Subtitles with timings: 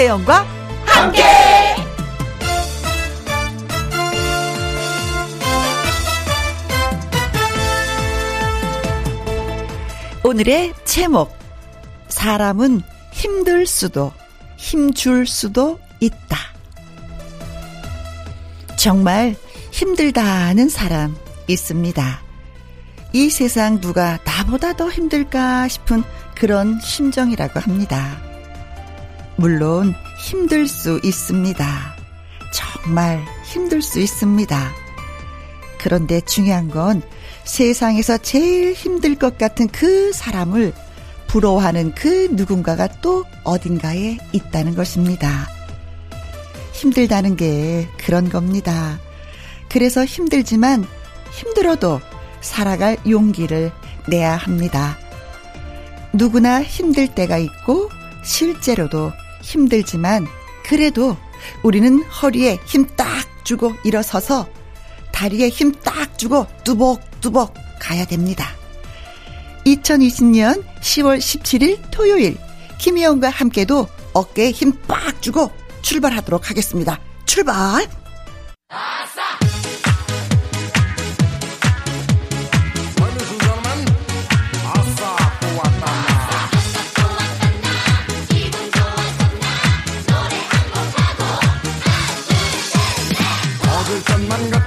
[0.00, 0.46] 김혜영과
[0.86, 1.22] 함께.
[10.24, 11.36] 오늘의 제목
[12.08, 12.80] 사람은
[13.12, 14.14] 힘들 수도
[14.56, 16.38] 힘줄 수도 있다.
[18.78, 19.36] 정말
[19.70, 21.14] 힘들다는 사람
[21.46, 22.22] 있습니다.
[23.12, 26.04] 이 세상 누가 나보다 더 힘들까 싶은
[26.34, 28.29] 그런 심정이라고 합니다.
[29.40, 31.96] 물론 힘들 수 있습니다.
[32.52, 34.70] 정말 힘들 수 있습니다.
[35.78, 37.00] 그런데 중요한 건
[37.44, 40.74] 세상에서 제일 힘들 것 같은 그 사람을
[41.26, 45.48] 부러워하는 그 누군가가 또 어딘가에 있다는 것입니다.
[46.74, 49.00] 힘들다는 게 그런 겁니다.
[49.70, 50.84] 그래서 힘들지만
[51.32, 51.98] 힘들어도
[52.42, 53.72] 살아갈 용기를
[54.06, 54.98] 내야 합니다.
[56.12, 57.88] 누구나 힘들 때가 있고
[58.22, 60.26] 실제로도 힘들지만
[60.64, 61.16] 그래도
[61.62, 63.08] 우리는 허리에 힘 딱
[63.44, 64.48] 주고 일어서서
[65.12, 68.46] 다리에 힘 딱 주고 뚜벅뚜벅 가야 됩니다.
[69.66, 72.36] 2020년 10월 17일 토요일
[72.78, 75.50] 김희영과 함께도 어깨에 힘 빡 주고
[75.82, 76.98] 출발하도록 하겠습니다.
[77.26, 77.86] 출발!
[94.30, 94.59] man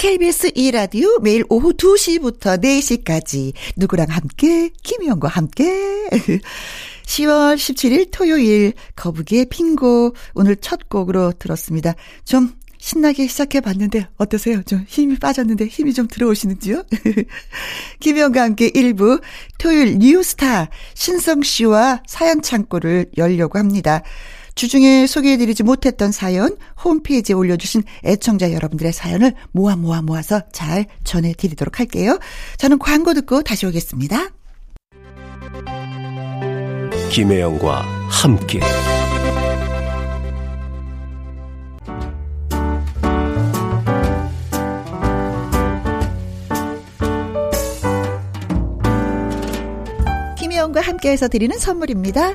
[0.00, 6.08] KBS 2라디오 매일 오후 2시부터 4시까지 누구랑 함께 김희영과 함께
[7.04, 11.92] 10월 17일 토요일 거북이의 핑고 오늘 첫 곡으로 들었습니다.
[12.24, 14.62] 좀 신나게 시작해 봤는데 어떠세요?
[14.62, 16.82] 좀 힘이 빠졌는데 힘이 좀 들어오시는지요?
[18.00, 19.20] 김희영과 함께 1부
[19.58, 24.02] 토요일 뉴스타 신성 씨와 사연 창고를 열려고 합니다.
[24.60, 26.54] 주중에 소개해드리지 못했던 사연
[26.84, 32.18] 홈페이지에 올려주신 애청자 여러분들의 사연을 모아 모아 모아서 잘 전해드리도록 할게요.
[32.58, 34.28] 저는 광고 듣고 다시 오겠습니다.
[37.10, 38.60] 김혜영과 함께
[50.38, 52.34] 김혜영과 함께해서 드리는 선물입니다.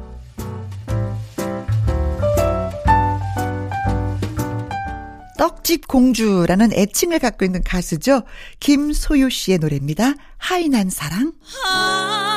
[5.41, 8.21] 떡집 공주라는 애칭을 갖고 있는 가수죠.
[8.59, 10.13] 김소유 씨의 노래입니다.
[10.37, 11.31] 하이난 사랑.
[11.31, 12.30] 깊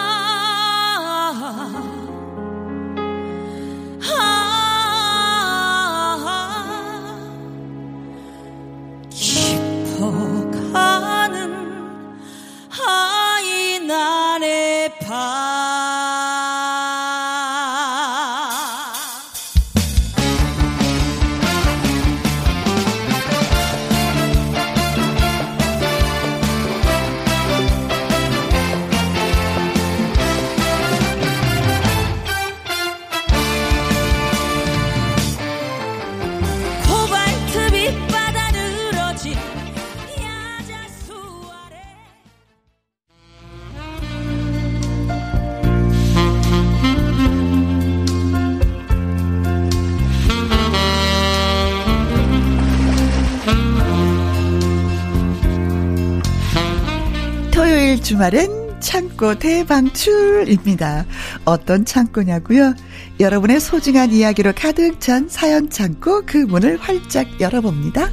[58.05, 61.07] 주말엔 창고 대방출입니다.
[61.47, 62.75] 어떤 창고냐고요?
[63.19, 68.11] 여러분의 소중한 이야기로 가득 찬 사연 창고 그 문을 활짝 열어봅니다.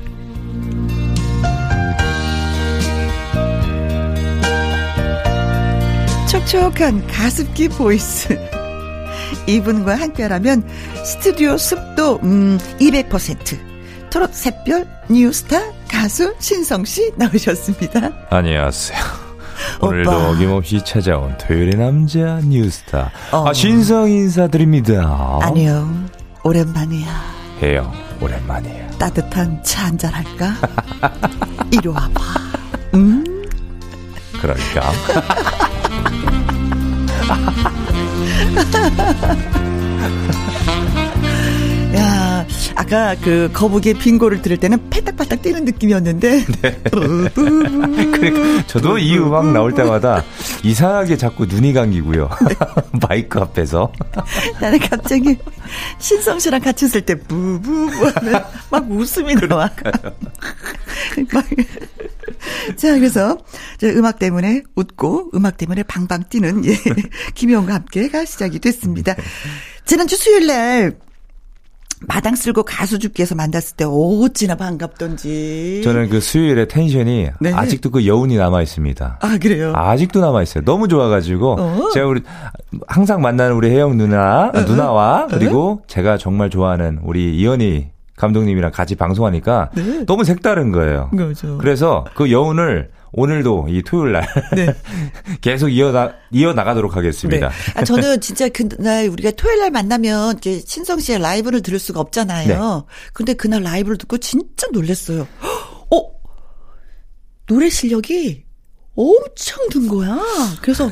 [6.29, 8.39] 촉촉한 가습기 voice.
[9.47, 10.65] 이분과 함께라면
[11.03, 13.59] 스튜디오 습도 음 200%.
[14.09, 15.59] 트롯 샛별 뉴스타
[15.89, 18.27] 가수 신성 씨 나오셨습니다.
[18.29, 19.20] 안녕하세요.
[19.79, 20.29] 오늘도 오빠.
[20.29, 23.47] 어김없이 찾아온 토요일의 남자 뉴스타 어.
[23.49, 25.39] 아, 신성 인사드립니다.
[25.41, 25.87] 아니요.
[26.43, 27.07] 오랜만이야.
[27.61, 27.91] 해영
[28.21, 28.89] 오랜만이에요.
[28.97, 30.53] 따뜻한 차 한잔 할까?
[31.71, 32.21] 이리 와봐.
[32.93, 33.23] 음,
[34.41, 34.91] 그러니까 야,
[42.75, 46.45] 아까 그 거북이의 빙고를 들을 때는 팔딱팔딱 뛰는 느낌이었는데.
[47.31, 50.23] 그러니까 저도 이 음악 나올 때마다
[50.63, 52.29] 이상하게 자꾸 눈이 감기고요.
[53.07, 53.91] 마이크 앞에서
[54.59, 55.37] 나는 갑자기
[55.99, 59.69] 신성 씨랑 같이 있을 때 부부부 하면 막 웃음이 나와.
[61.33, 61.45] 막.
[62.75, 63.37] 자, 그래서
[63.79, 66.75] 저 음악 때문에 웃고 음악 때문에 방방 뛰는 예,
[67.35, 69.15] 김희영과 함께가 시작이 됐습니다.
[69.85, 70.97] 지난주 수요일 날
[72.07, 75.81] 마당 쓸고 가수 죽기에서 만났을 때 어찌나 반갑던지.
[75.83, 77.53] 저는 그 수요일에 텐션이 네.
[77.53, 79.19] 아직도 그 여운이 남아 있습니다.
[79.21, 79.73] 아, 그래요?
[79.75, 80.63] 아직도 남아 있어요.
[80.63, 81.89] 너무 좋아가지고 어.
[81.93, 82.21] 제가 우리
[82.87, 88.95] 항상 만나는 우리 혜영 누나 어, 누나와 그리고 제가 정말 좋아하는 우리 이현희 감독님이랑 같이
[88.95, 90.05] 방송하니까 네.
[90.05, 91.09] 너무 색다른 거예요.
[91.11, 91.57] 그죠.
[91.59, 94.73] 그래서 그 여운을 오늘도 이 토요일 날 네.
[95.41, 97.49] 계속 이어나 이어 나가도록 하겠습니다.
[97.49, 97.55] 네.
[97.75, 102.47] 아, 저는 진짜 그날 우리가 토요일 날 만나면 이제 신성 씨의 라이브를 들을 수가 없잖아요.
[102.47, 103.11] 네.
[103.13, 105.27] 근데 그날 라이브를 듣고 진짜 놀랐어요.
[105.91, 106.01] 어?
[107.47, 108.45] 노래 실력이
[108.95, 110.17] 엄청 든 거야.
[110.61, 110.89] 그래서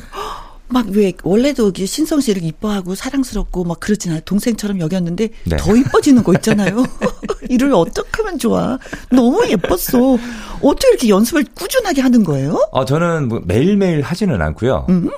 [0.70, 4.20] 막 왜 원래도 신성 씨를 이뻐하고 사랑스럽고 막 그러잖아요.
[4.24, 5.56] 동생처럼 여겼는데 네.
[5.56, 6.84] 더 이뻐지는 거 있잖아요.
[7.48, 8.78] 이를 어떻게 하면 좋아?
[9.10, 10.16] 너무 예뻤어.
[10.62, 12.68] 어떻게 이렇게 연습을 꾸준하게 하는 거예요?
[12.72, 14.86] 어, 저는 뭐 매일매일 하지는 않고요.
[14.88, 15.10] 음.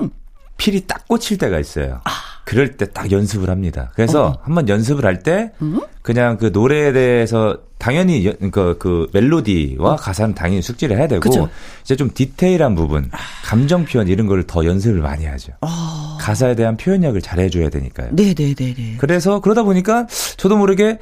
[0.56, 2.00] 필이 딱 꽂힐 때가 있어요.
[2.44, 3.88] 그럴 때 딱 연습을 합니다.
[3.90, 3.93] 어.
[3.94, 5.81] 그래서 한번 연습을 할때 음?
[6.02, 11.20] 그냥 그 노래에 대해서 당연히 여- 그, 그 멜로디와 가사는 당연히 숙지를 해야 되고 어.
[11.20, 11.49] 그죠.
[11.82, 13.08] 이제 좀 디테일한 부분,
[13.44, 15.52] 감정 표현 이런 거를 더 연습을 많이 하죠.
[15.60, 16.19] 아.
[16.20, 18.10] 가사에 대한 표현력을 잘 해줘야 되니까요.
[18.12, 18.96] 네네네네.
[18.99, 20.06] 그래서 그러다 보니까
[20.37, 20.99] 저도 모르게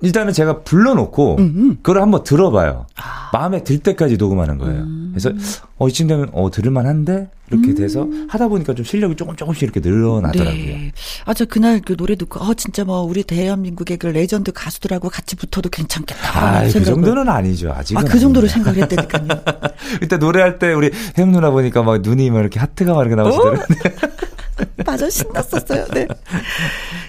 [0.00, 2.86] 일단은 제가 불러놓고 음, 그걸 한번 들어봐요.
[2.96, 3.30] 아.
[3.32, 4.82] 마음에 들 때까지 녹음하는 거예요.
[4.82, 5.10] 음.
[5.12, 5.30] 그래서
[5.76, 10.54] 어 이쯤 되면 어 들을만한데 이렇게 돼서 하다 보니까 좀 실력이 조금 조금씩 이렇게 늘어나더라고요.
[10.54, 10.92] 네.
[11.24, 15.34] 아, 저 그날 그 노래 듣고, 아, 진짜 뭐, 우리 대한민국의 그 레전드 가수들하고 같이
[15.34, 16.38] 붙어도 괜찮겠다.
[16.38, 17.72] 아, 그 생각을- 정도는 아니죠.
[17.72, 18.02] 아직은.
[18.02, 18.48] 아, 그 정도로.
[18.48, 19.28] 생각을 했다니까요.
[19.98, 23.66] 그때 노래할 때 우리 혜영 누나 보니까 막 눈이 막 이렇게 하트가 막 이렇게 나오시더라고요.
[24.86, 25.86] 맞아, 신났었어요.
[25.94, 26.08] 네.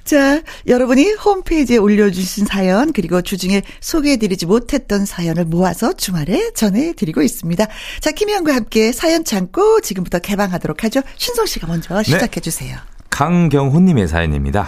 [0.03, 7.65] 자, 여러분이 홈페이지에 올려주신 사연, 그리고 주중에 소개해드리지 못했던 사연을 모아서 주말에 전해드리고 있습니다.
[7.99, 11.01] 자, 김희영과 함께 사연 창고 지금부터 개방하도록 하죠.
[11.17, 12.77] 신성 씨가 먼저 시작해주세요.
[13.09, 14.67] 강경호님의 사연입니다.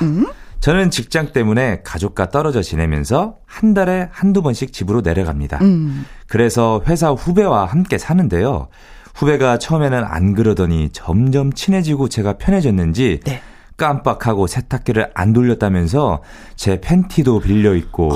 [0.59, 5.57] 저는 직장 때문에 가족과 떨어져 지내면서 한 달에 한두 번씩 집으로 내려갑니다.
[5.61, 6.05] 음.
[6.27, 8.67] 그래서 회사 후배와 함께 사는데요.
[9.15, 13.41] 후배가 처음에는 안 그러더니 점점 친해지고 제가 편해졌는지 네.
[13.77, 16.21] 깜빡하고 세탁기를 안 돌렸다면서
[16.55, 18.11] 제 팬티도 빌려 입고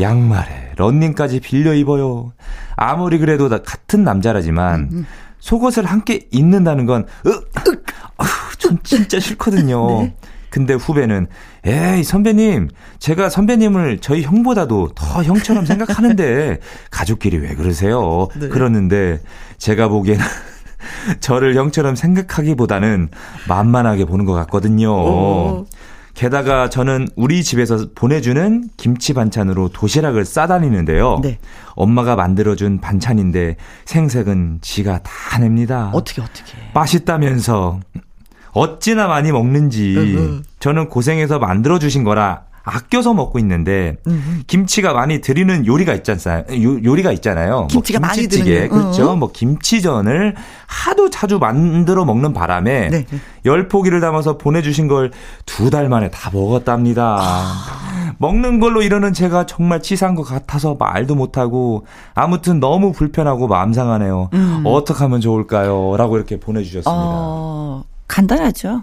[0.00, 2.32] 양말에 런닝까지 빌려 입어요.
[2.76, 5.06] 아무리 그래도 나- 같은 남자라지만
[5.40, 7.82] 속옷을 함께 입는다는 건 으, 으,
[8.16, 10.02] 아휴, 전 진짜 싫거든요.
[10.02, 10.16] 네.
[10.50, 11.26] 근데 후배는
[11.64, 16.58] 에이 선배님 제가 선배님을 저희 형보다도 더 형처럼 생각하는데
[16.90, 18.28] 가족끼리 왜 그러세요?
[18.38, 18.48] 네.
[18.48, 19.20] 그러는데
[19.58, 20.24] 제가 보기에는
[21.20, 23.08] 저를 형처럼 생각하기보다는
[23.48, 24.92] 만만하게 보는 것 같거든요.
[24.92, 25.66] 오.
[26.14, 31.20] 게다가 저는 우리 집에서 보내주는 김치 반찬으로 도시락을 싸다니는데요.
[31.22, 31.38] 네.
[31.76, 35.90] 엄마가 만들어준 반찬인데 생색은 지가 다 냅니다.
[35.94, 36.52] 어떻게, 어떻게.
[36.74, 37.80] 맛있다면서
[38.52, 40.42] 어찌나 많이 먹는지 으흐.
[40.60, 44.42] 저는 고생해서 만들어 주신 거라 아껴서 먹고 있는데 음.
[44.46, 46.44] 김치가 많이 들이는 요리가 있잖아요.
[46.62, 47.66] 요, 요리가 있잖아요.
[47.68, 48.82] 김치가 많이 김치찌개, 드는 요.
[48.82, 49.10] 그렇죠.
[49.10, 49.16] 어.
[49.16, 50.34] 뭐 김치전을
[50.66, 53.06] 하도 자주 만들어 먹는 바람에 네.
[53.46, 55.10] 열 포기를 담아서 보내주신 걸
[55.46, 57.16] 두 달 만에 다 먹었답니다.
[57.18, 58.14] 아.
[58.18, 64.28] 먹는 걸로 이러는 제가 정말 치사한 것 같아서 말도 못하고 아무튼 너무 불편하고 마음 상하네요.
[64.34, 64.62] 음.
[64.66, 65.96] 어떻게 하면 좋을까요?
[65.96, 66.90] 라고 이렇게 보내주셨습니다.
[66.92, 68.82] 어, 간단하죠.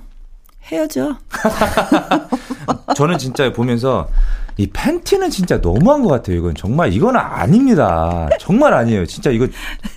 [0.64, 1.18] 헤어져.
[2.96, 4.08] 저는 진짜 보면서
[4.56, 6.38] 이 팬티는 진짜 너무한 것 같아요.
[6.38, 8.30] 이건 정말 이건 아닙니다.
[8.40, 9.06] 정말 아니에요.
[9.06, 9.48] 진짜 이거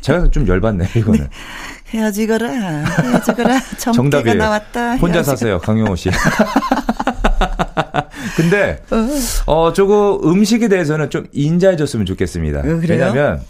[0.01, 0.91] 제가 좀 열받네.
[0.97, 1.29] 이거는.
[1.95, 3.61] 헤어지거라, 헤어지거라.
[3.79, 4.37] 정답이에요.
[4.37, 4.97] 나왔다.
[4.97, 5.23] 혼자 헤어지거라.
[5.23, 6.11] 사세요, 강용호 씨.
[8.37, 8.83] 근데
[9.47, 12.61] 어 조금 음식에 대해서는 좀 인자해줬으면 좋겠습니다.
[12.61, 12.81] 어?
[12.87, 13.41] 왜냐하면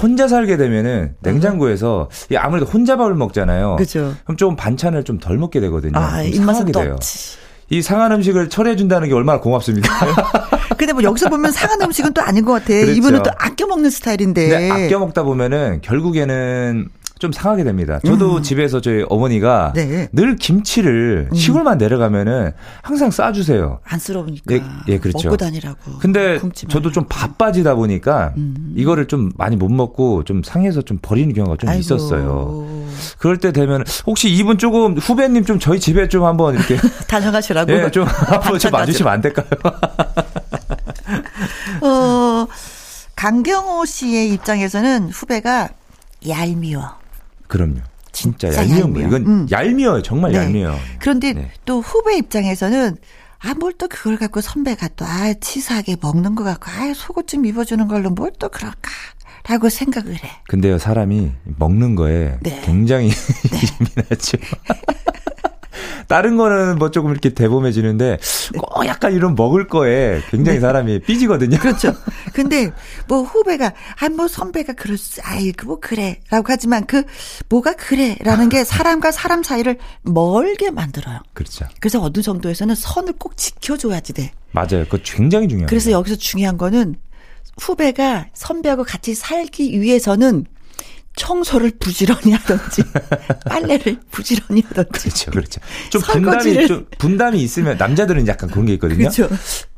[0.00, 3.76] 혼자 살게 되면은 냉장고에서 이 아무래도 혼자 밥을 먹잖아요.
[3.76, 4.14] 그죠.
[4.24, 5.92] 그럼 좀 반찬을 좀 덜 먹게 되거든요.
[5.98, 6.94] 아, 좀 입맛은 돼요.
[6.94, 7.38] 없지.
[7.70, 9.88] 이 상한 음식을 처리해 준다는 게 얼마나 고맙습니다.
[10.76, 12.66] 근데 뭐 여기서 보면 상한 음식은 또 아닌 것 같아.
[12.68, 12.92] 그렇죠.
[12.92, 14.48] 이분은 또 아껴 먹는 스타일인데.
[14.48, 16.88] 근데 아껴 먹다 보면은 결국에는
[17.20, 18.00] 좀 상하게 됩니다.
[18.04, 19.72] 저도 집에서 저희 어머니가 음.
[19.74, 19.82] 네.
[19.84, 20.06] 음.
[20.12, 23.80] 늘 김치를 시골만 내려가면은 항상 싸주세요.
[23.84, 24.54] 안쓰러우니까.
[24.54, 25.28] 예, 예, 그렇죠.
[25.28, 25.98] 먹고 다니라고.
[26.00, 26.90] 근데 저도.
[26.90, 28.72] 좀 바빠지다 보니까 음.
[28.74, 31.80] 이거를 좀 많이 못 먹고 좀 상해서 좀 버리는 경우가 좀 아이고.
[31.80, 32.66] 있었어요.
[33.18, 37.70] 그럴 때 되면 혹시 이분 조금 후배님 좀 저희 집에 좀 한번 이렇게 다녀가시라고.
[37.70, 39.46] 예, 좀 한번 좀 와주시면 안 될까요?
[41.82, 42.46] 어,
[43.14, 45.68] 강경호 씨의 입장에서는 후배가
[46.26, 46.99] 얄미워.
[47.50, 47.80] 그럼요.
[48.12, 49.08] 진짜, 진짜 얄미운 거예요.
[49.08, 49.46] 이건 음.
[49.50, 50.02] 얄미워요.
[50.02, 50.38] 정말 네.
[50.38, 50.78] 얄미워요.
[50.98, 51.50] 그런데 네.
[51.64, 52.96] 또 후배 입장에서는
[53.42, 57.46] 아, 뭘 또 그걸 갖고 선배가 또, 아, 치사하게 먹는 거 갖고, 아, 속옷 좀
[57.46, 58.90] 입어주는 걸로 뭘 또 그럴까?
[59.48, 60.30] 라고 생각을 해.
[60.46, 62.60] 근데요, 사람이 먹는 거에 네.
[62.62, 63.10] 굉장히
[63.80, 64.36] 예민하죠.
[66.10, 68.18] 다른 거는 뭐 조금 이렇게 대범해지는데
[68.58, 71.50] 꼭 약간 이런 먹을 거에 굉장히 사람이 삐지거든요.
[71.50, 71.58] 네.
[71.58, 71.94] 그렇죠.
[72.34, 72.72] 근데
[73.06, 77.04] 뭐 후배가 아뭐 선배가 그럴 수 아이 그 뭐 그래라고 하지만 그
[77.48, 81.20] 뭐가 그래라는 게 사람과 사람 사이를 멀게 만들어요.
[81.32, 81.66] 그렇죠.
[81.78, 84.32] 그래서 어느 정도에서는 선을 꼭 지켜줘야지 돼.
[84.50, 84.84] 맞아요.
[84.86, 85.68] 그거 굉장히 중요해요.
[85.68, 86.96] 그래서 여기서 중요한 거는
[87.60, 90.44] 후배가 선배하고 같이 살기 위해서는
[91.16, 92.82] 청소를 부지런히 하든지
[93.48, 95.60] 빨래를 부지런히 하든지 그렇죠, 그렇죠.
[95.90, 99.08] 좀 설거지를- 분담이 좀 분담이 있으면 남자들은 약간 그런 게 있거든요.
[99.10, 99.28] 그렇죠.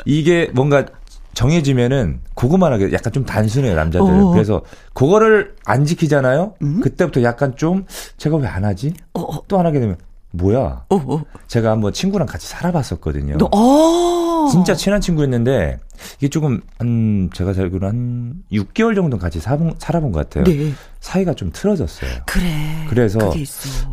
[0.05, 0.87] 이게 뭔가
[1.35, 4.13] 정해지면은 그거만하게 약간 좀 단순해요 남자들은.
[4.15, 4.29] 어.
[4.29, 4.33] 음?
[4.33, 4.63] 그래서
[4.93, 6.55] 그거를 안 지키잖아요.
[6.83, 7.87] 그때부터 약간 좀
[8.19, 8.93] 제가 왜 안 하지?
[9.15, 9.97] 어, 어, 또안 하게 되면
[10.33, 10.85] 뭐야?
[10.89, 11.25] 어, 어.
[11.47, 13.37] 제가 한번 친구랑 같이 살아봤었거든요.
[13.39, 14.49] 너, 어.
[14.51, 15.79] 진짜 친한 친구였는데
[16.19, 20.45] 이게 조금 한 제가 살기로 한 6개월 정도 같이 살아본, 살아본 것 같아요.
[20.45, 20.73] 네.
[21.01, 22.11] 사이가 좀 틀어졌어요.
[22.27, 22.87] 그래.
[22.89, 23.19] 그래서.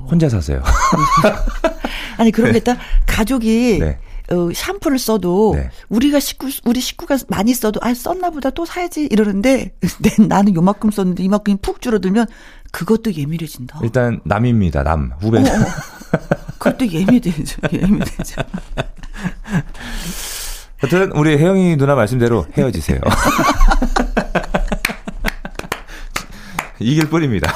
[0.10, 0.64] 혼자 사세요.
[2.18, 2.78] 아니 게 있다.
[3.06, 3.98] 가족이 네.
[4.32, 5.70] 어, 샴푸를 써도 네.
[5.90, 10.92] 우리가 식구 우리 식구가 많이 써도 아 썼나 보다 또 사야지 이러는데 내 나는 요만큼
[10.92, 12.28] 썼는데 이만큼이 푹 줄어들면
[12.72, 13.80] 그것도 예민해진다.
[13.84, 14.84] 일단 남입니다.
[14.84, 15.40] 남 후배.
[15.40, 15.46] 어, 어.
[16.60, 17.56] 그것도 예민해져.
[17.72, 18.44] 예민해져.
[20.78, 23.00] 하여튼 우리 혜영이 누나 말씀대로 헤어지세요.
[26.80, 27.54] 이길 뿐입니다.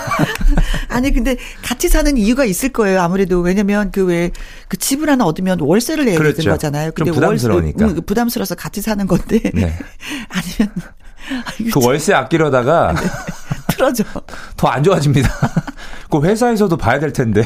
[0.89, 3.01] 아니 근데 같이 사는 이유가 있을 거예요.
[3.01, 6.49] 아무래도 왜냐면 그 왜그 집을 하나 얻으면 월세를 내야 되는 그렇죠.
[6.51, 6.91] 거잖아요.
[6.91, 7.85] 좀 근데 부담스러우니까.
[7.85, 9.73] 월세, 음, 부담스러워서 같이 사는 건데 네.
[10.29, 10.73] 아니면
[11.73, 12.93] 그 월세 아끼려다가
[13.83, 14.03] 틀어져.
[14.55, 15.29] 더 안 좋아집니다.
[16.09, 17.43] 그 회사에서도 봐야 될 텐데.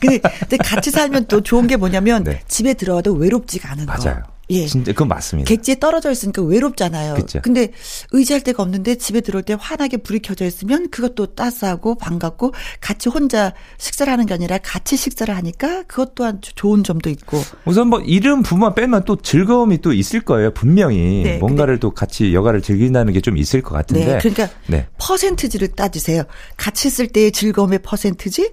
[0.00, 2.40] 근데, 근데 같이 살면 또 좋은 게 뭐냐면 네.
[2.46, 3.94] 집에 들어와도 외롭지가 않은 거.
[3.98, 4.22] 맞아요.
[4.50, 4.66] 예.
[4.66, 5.48] 진짜 그건 맞습니다.
[5.48, 7.14] 객지에 떨어져 있으니까 외롭잖아요.
[7.14, 7.40] 그쵸.
[7.42, 7.72] 근데
[8.12, 13.52] 의지할 데가 없는데 집에 들어올 때 환하게 불이 켜져 있으면 그것도 따스하고 반갑고 같이 혼자
[13.78, 17.42] 식사를 하는 게 아니라 같이 식사를 하니까 그것 또한 조- 좋은 점도 있고.
[17.64, 20.52] 우선 뭐 이름 부만 빼면 또 즐거움이 또 있을 거예요.
[20.54, 24.04] 분명히 네, 뭔가를 또 같이 여가를 즐긴다는 게 좀 있을 것 같은데.
[24.06, 24.18] 네.
[24.18, 24.86] 그러니까 네.
[24.98, 26.22] 퍼센트지를 따지세요.
[26.56, 28.52] 같이 있을 때의 즐거움의 퍼센트지,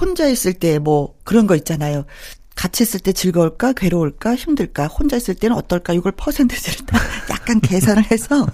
[0.00, 2.04] 혼자 있을 때 뭐 그런 거 있잖아요.
[2.54, 8.10] 같이 있을 때 즐거울까, 괴로울까, 힘들까, 혼자 있을 때는 어떨까, 이걸 퍼센트지를 딱 약간 계산을
[8.10, 8.46] 해서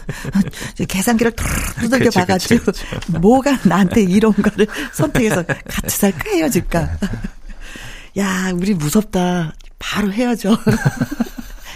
[0.88, 1.46] 계산기를 툭
[1.80, 2.86] 두들겨 봐가지고 그렇죠,
[3.20, 6.98] 뭐가 나한테 이런가를 선택해서 같이 살까 헤어질까.
[8.18, 9.54] 야, 우리 무섭다.
[9.78, 10.58] 바로 헤어져.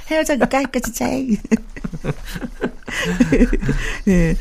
[0.09, 1.07] 헤어져 그까이까 진짜.
[4.05, 4.37] 네.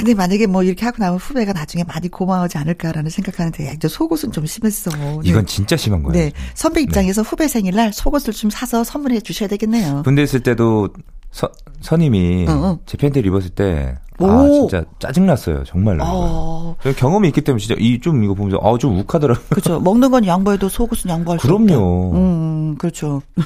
[0.00, 4.32] 근데 만약에 뭐 이렇게 하고 나면 후배가 나중에 많이 고마워하지 않을까라는 생각하는데 야, 이제 속옷은
[4.32, 4.90] 좀 심했어.
[4.96, 5.18] 네.
[5.24, 6.14] 이건 진짜 심한 거예요.
[6.24, 6.32] 네.
[6.54, 10.00] 선배 입장에서 후배 생일날 속옷을 좀 사서 선물해 주셔야 되겠네요.
[10.04, 10.88] 군대 있을 때도
[11.30, 11.50] 서,
[11.82, 12.78] 선임이 어, 어.
[12.86, 14.68] 제 팬티를 입었을 때, 아, 오.
[14.68, 15.64] 진짜 짜증났어요.
[15.64, 16.02] 정말로.
[16.06, 16.76] 어.
[16.82, 19.46] 저는 경험이 있기 때문에 진짜 이 좀 이거 보면서, 아, 좀 욱하더라고요.
[19.50, 19.80] 그렇죠.
[19.80, 21.62] 먹는 건 양보해도 속옷은 양보할 수 없다.
[21.66, 22.12] 그럼요.
[22.14, 23.20] 음, 그렇죠.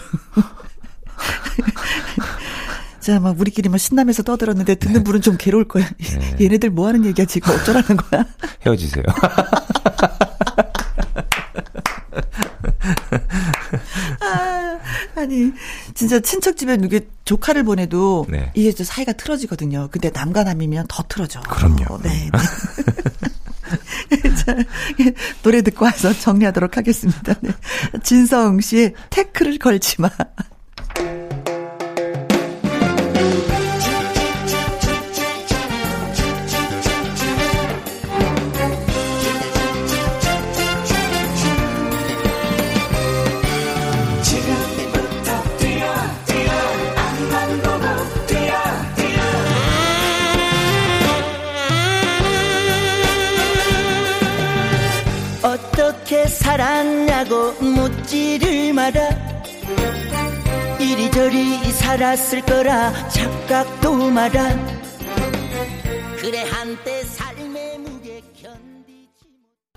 [3.04, 5.86] 자, 막 우리끼리 뭐 신나면서 떠들었는데 듣는 분은 좀 괴로울 거야.
[5.98, 6.36] 네.
[6.40, 8.24] 얘네들 뭐 하는 얘기야 지금 어쩌라는 거야?
[8.64, 9.04] 헤어지세요.
[14.22, 14.78] 아,
[15.16, 15.52] 아니
[15.92, 18.50] 진짜 친척 집에 누구 조카를 보내도 네.
[18.54, 19.90] 이게 또 사이가 틀어지거든요.
[19.92, 21.42] 근데 남과 남이면 더 틀어져.
[21.42, 22.00] 그럼요.
[22.02, 22.30] 네.
[24.08, 24.34] 네.
[24.34, 24.56] 자,
[25.42, 27.34] 노래 듣고 와서 정리하도록 하겠습니다.
[27.42, 27.50] 네.
[28.02, 30.08] 진성 씨의 태클을 걸지 마.
[57.60, 59.08] 묻지를 마라
[60.78, 64.84] 이리저리 살았을 거라 착각도 마라
[66.20, 69.08] 그래 한때 삶의 무게 견디지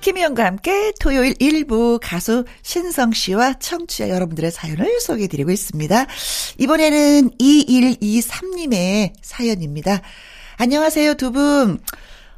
[0.02, 6.06] 김희영과 함께 토요일 1부 가수 신성 씨와 청취자 여러분들의 사연을 소개해드리고 있습니다.
[6.58, 10.02] 이번에는 2123님의 사연입니다.
[10.58, 11.80] 안녕하세요, 두 분.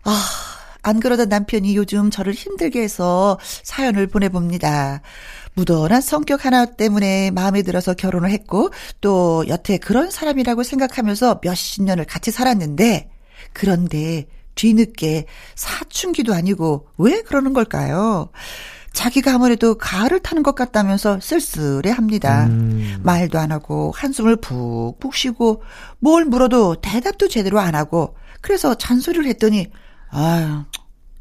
[0.04, 5.02] 아, 안 그러다 남편이 요즘 저를 힘들게 해서 사연을 보내봅니다.
[5.54, 8.70] 무던한 성격 하나 때문에 마음에 들어서 결혼을 했고
[9.02, 13.10] 또 여태 그런 사람이라고 생각하면서 몇십 년을 같이 살았는데
[13.54, 18.30] 그런데 뒤늦게 사춘기도 아니고 왜 그러는 걸까요?
[18.94, 22.48] 자기가 아무래도 가을을 타는 것 같다면서 쓸쓸해 합니다.
[22.48, 23.00] 음.
[23.04, 25.64] 말도 안 하고 한숨을 푹푹 쉬고
[26.00, 29.68] 뭘 물어도 대답도 제대로 안 하고 그래서 잔소리를 했더니
[30.12, 30.64] 아유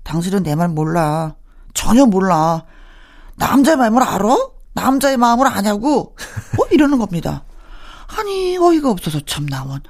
[0.05, 1.35] 당신은 내 말 몰라
[1.75, 2.65] 전혀 몰라
[3.37, 4.37] 남자의 마음을 알아?
[4.73, 6.17] 남자의 마음을 아냐고
[6.57, 7.45] 뭐 이러는 겁니다.
[8.19, 9.81] 아니 어이가 없어서 참 나원.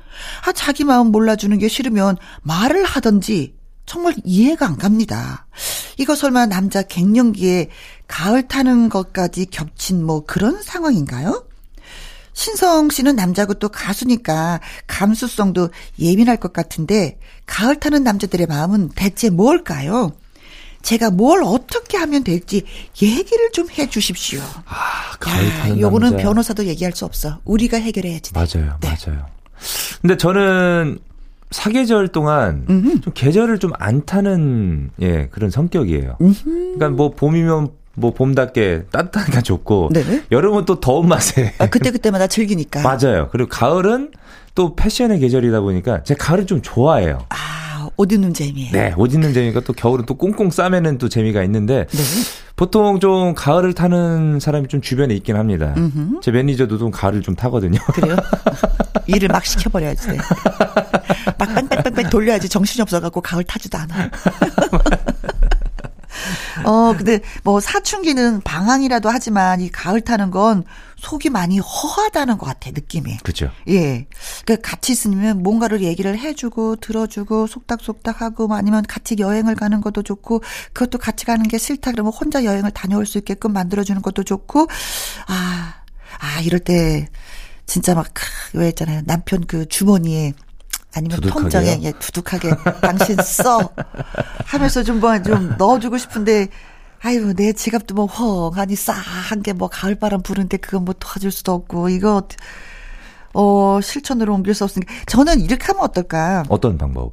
[0.46, 3.56] 아 자기 마음 몰라주는 게 싫으면 말을 하던지
[3.86, 5.46] 정말 이해가 안 갑니다.
[5.98, 7.70] 이거 설마 남자 갱년기에
[8.06, 11.47] 가을 타는 것까지 겹친 뭐 그런 상황인가요?
[12.42, 20.12] 신성 씨는 남자고 또 가수니까 감수성도 예민할 것 같은데 가을 타는 남자들의 마음은 대체 뭘까요?
[20.82, 22.62] 제가 뭘 어떻게 하면 될지
[23.02, 24.40] 얘기를 좀 해 주십시오.
[24.66, 26.22] 아, 가을 타는 요거는 남자.
[26.22, 27.40] 변호사도 얘기할 수 없어.
[27.44, 28.32] 우리가 해결해야지.
[28.32, 28.38] 돼.
[28.38, 28.88] 맞아요, 네.
[28.88, 29.26] 맞아요.
[30.00, 31.00] 근데 저는
[31.50, 33.00] 사계절 동안 음흠.
[33.00, 36.18] 좀 계절을 좀 안 타는 예 그런 성격이에요.
[36.44, 40.22] 그러니까 뭐 봄이면 뭐 봄답게 따뜻하니까 좋고 네.
[40.30, 42.82] 여름은 또 더운 맛에 아, 그때 그때마다 즐기니까.
[42.82, 43.28] 맞아요.
[43.30, 44.12] 그리고 가을은
[44.54, 47.18] 또 패션의 계절이다 보니까 제가 가을을 좀 좋아해요.
[47.28, 48.70] 아, 옷 입는 재미.
[48.70, 52.02] 네, 옷 입는 재미가 또 겨울은 또 꽁꽁 싸매는 또 재미가 있는데 네.
[52.56, 55.74] 보통 좀 가을을 타는 사람이 좀 주변에 있긴 합니다.
[55.76, 56.20] 음흠.
[56.22, 57.78] 제 매니저도 좀 가을을 좀 타거든요.
[57.94, 58.16] 그래요?
[59.06, 60.08] 일을 막 시켜버려야지.
[60.08, 60.18] 돼.
[61.38, 64.10] 막 뺑뺑뺑뺑 돌려야지 정신이 없어갖고 가을 타지도 않아.
[66.68, 70.64] 어, 근데 뭐 사춘기는 방황이라도 하지만 이 가을 타는 건
[70.96, 73.16] 속이 많이 허하다는 것 같아, 느낌이.
[73.22, 73.50] 그죠?
[73.68, 74.06] 예.
[74.44, 80.42] 그 같이 있으면 뭔가를 얘기를 해주고 들어주고 속닥속닥하고 뭐 아니면 같이 여행을 가는 것도 좋고
[80.74, 84.66] 그것도 같이 가는 게 싫다 그러면 혼자 여행을 다녀올 수 있게끔 만들어주는 것도 좋고
[85.26, 85.74] 아,
[86.20, 87.08] 아, 이럴 때
[87.64, 88.12] 진짜 막,
[88.52, 89.02] 왜 있잖아요.
[89.06, 90.34] 남편 그 주머니에
[90.94, 91.42] 아니면 두둑하게요?
[91.42, 93.70] 통장에 예, 두둑하게 당신 써
[94.46, 96.48] 하면서 좀 뭐 좀 넣어주고 싶은데
[97.02, 101.88] 아이고 내 지갑도 뭐 헝하니 싸한 게 뭐 가을바람 부는데 그건 뭐 도와줄 수도 없고
[101.90, 102.26] 이거
[103.34, 107.12] 어 실천으로 옮길 수 없으니까 저는 이렇게 하면 어떨까 어떤 방법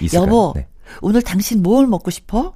[0.00, 0.26] 있을까요?
[0.26, 0.66] 여보 네.
[1.00, 2.54] 오늘 당신 뭘 먹고 싶어?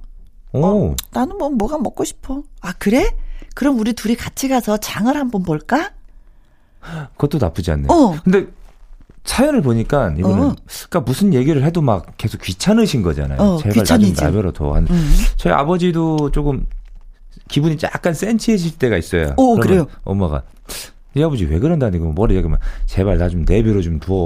[0.51, 3.09] 오, 나는 뭐 뭐가 먹고 싶어 아 그래?
[3.55, 5.91] 그럼 우리 둘이 같이 가서 장을 한번 볼까?
[7.15, 7.87] 그것도 나쁘지 않네요.
[7.91, 8.15] 어.
[8.23, 8.45] 근데
[9.23, 10.55] 사연을 보니까 이거는 어.
[10.89, 13.39] 그러니까 무슨 얘기를 해도 막 계속 귀찮으신 거잖아요.
[13.39, 14.13] 어, 제발 나 귀찮이지.
[14.15, 14.73] 좀 나별어 둬.
[14.73, 15.13] 한 음.
[15.37, 16.65] 저희 아버지도 조금
[17.49, 19.33] 기분이 약간 센치해질 때가 있어요.
[19.37, 19.87] 오, 그러면 그래요?
[20.03, 20.43] 엄마가
[21.15, 24.25] 이 아버지 왜 그런다니 그 머리 얘기하면 제발 나 좀 내비로 좀 두어.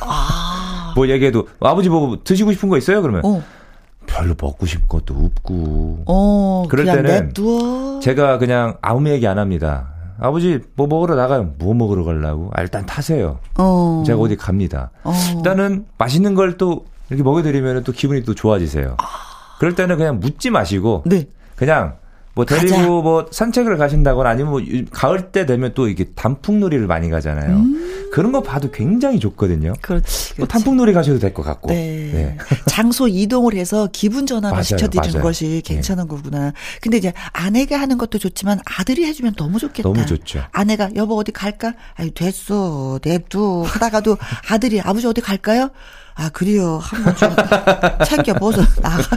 [0.00, 0.92] 아.
[0.96, 3.02] 뭐 얘기해도 아버지 뭐 드시고 싶은 거 있어요?
[3.02, 3.42] 그러면 어.
[4.06, 6.04] 별로 먹고 싶은 것도 없고.
[6.06, 6.64] 어.
[6.70, 8.00] 그럴 때는 냅두어.
[8.00, 9.92] 제가 그냥 아무 얘기 안 합니다.
[10.20, 11.54] 아버지 뭐 먹으러 나가요?
[11.58, 12.50] 뭐 먹으러 가려고?
[12.54, 13.38] 아, 일단 타세요.
[13.58, 14.02] 어.
[14.06, 14.90] 제가 어디 갑니다.
[15.04, 15.12] 어.
[15.36, 18.96] 일단은 맛있는 걸 또 이렇게 먹여드리면 또 기분이 또 좋아지세요.
[19.58, 21.26] 그럴 때는 그냥 묻지 마시고 네.
[21.56, 21.94] 그냥
[22.38, 22.86] 뭐 데리고 가자.
[22.86, 27.56] 뭐 산책을 가신다거나 아니면 뭐 유- 가을 때 되면 또 이게 단풍놀이를 많이 가잖아요.
[27.56, 28.08] 음.
[28.12, 29.72] 그런 거 봐도 굉장히 좋거든요.
[29.82, 30.28] 그렇지.
[30.30, 30.52] 또 그렇지.
[30.52, 31.68] 단풍놀이 가셔도 될 것 같고.
[31.70, 32.10] 네.
[32.12, 32.36] 네.
[32.68, 35.22] 장소 이동을 해서 기분 전환을 맞아요, 시켜드리는 맞아요.
[35.24, 36.52] 것이 괜찮은 거구나.
[36.80, 39.82] 근데 이제 아내가 하는 것도 좋지만 아들이 해주면 너무 좋겠다.
[39.88, 40.44] 너무 좋죠.
[40.52, 41.74] 아내가 여보 어디 갈까?
[41.96, 44.16] 아유 됐어 냅둬 하다가도
[44.48, 45.70] 아들이 아버지 어디 갈까요?
[46.18, 47.30] 아 그래요 한번 좀
[48.04, 49.16] 챙겨 벗어 나가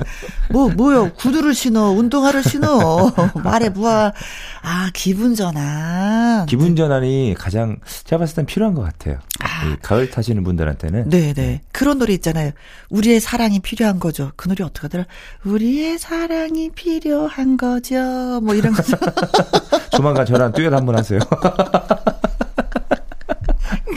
[0.52, 3.12] 뭐 뭐요 구두를 신어 운동화를 신어
[3.44, 4.14] 말해 보아
[4.62, 9.18] 아 기분 전환 기분 전환이 가장 제가 봤을 땐 필요한 것 같아요.
[9.66, 11.62] 이 가을 타시는 분들한테는 네네.
[11.72, 12.52] 그런 노래 있잖아요.
[12.90, 14.32] 우리의 사랑이 필요한 거죠.
[14.36, 15.06] 그 노래 어떻게 하더라?
[15.44, 18.40] 우리의 사랑이 필요한 거죠.
[18.42, 18.98] 뭐 이런 거죠.
[19.92, 21.20] 조만간 저랑 듀엣 한번 하세요.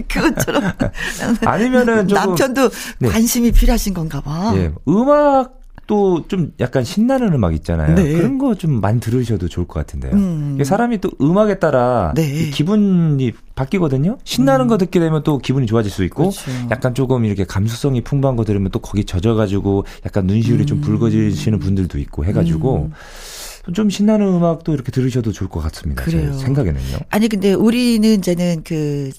[0.08, 0.62] 그것처럼.
[1.44, 3.08] 아니면은 조금 남편도 네.
[3.08, 4.52] 관심이 필요하신 건가 봐.
[4.56, 7.94] 예, 음악도 좀 약간 신나는 음악 있잖아요.
[7.94, 8.12] 네.
[8.14, 10.12] 그런 거 좀 많이 들으셔도 좋을 것 같은데요.
[10.12, 10.58] 음.
[10.64, 12.22] 사람이 또 음악에 따라 네.
[12.28, 14.18] 이 기분이 바뀌거든요.
[14.24, 16.50] 신나는 거 듣게 되면 또 기분이 좋아질 수 있고, 그렇죠.
[16.70, 20.66] 약간 조금 이렇게 감수성이 풍부한 거 들으면 또 거기 젖어가지고 약간 눈시울이 음.
[20.66, 22.90] 좀 붉어지시는 분들도 있고 해가지고
[23.74, 26.02] 좀 신나는 음악도 이렇게 들으셔도 좋을 것 같습니다.
[26.04, 26.32] 그래요.
[26.32, 26.98] 제 생각에는요.
[27.10, 29.10] 아니 근데 우리는 이제는 그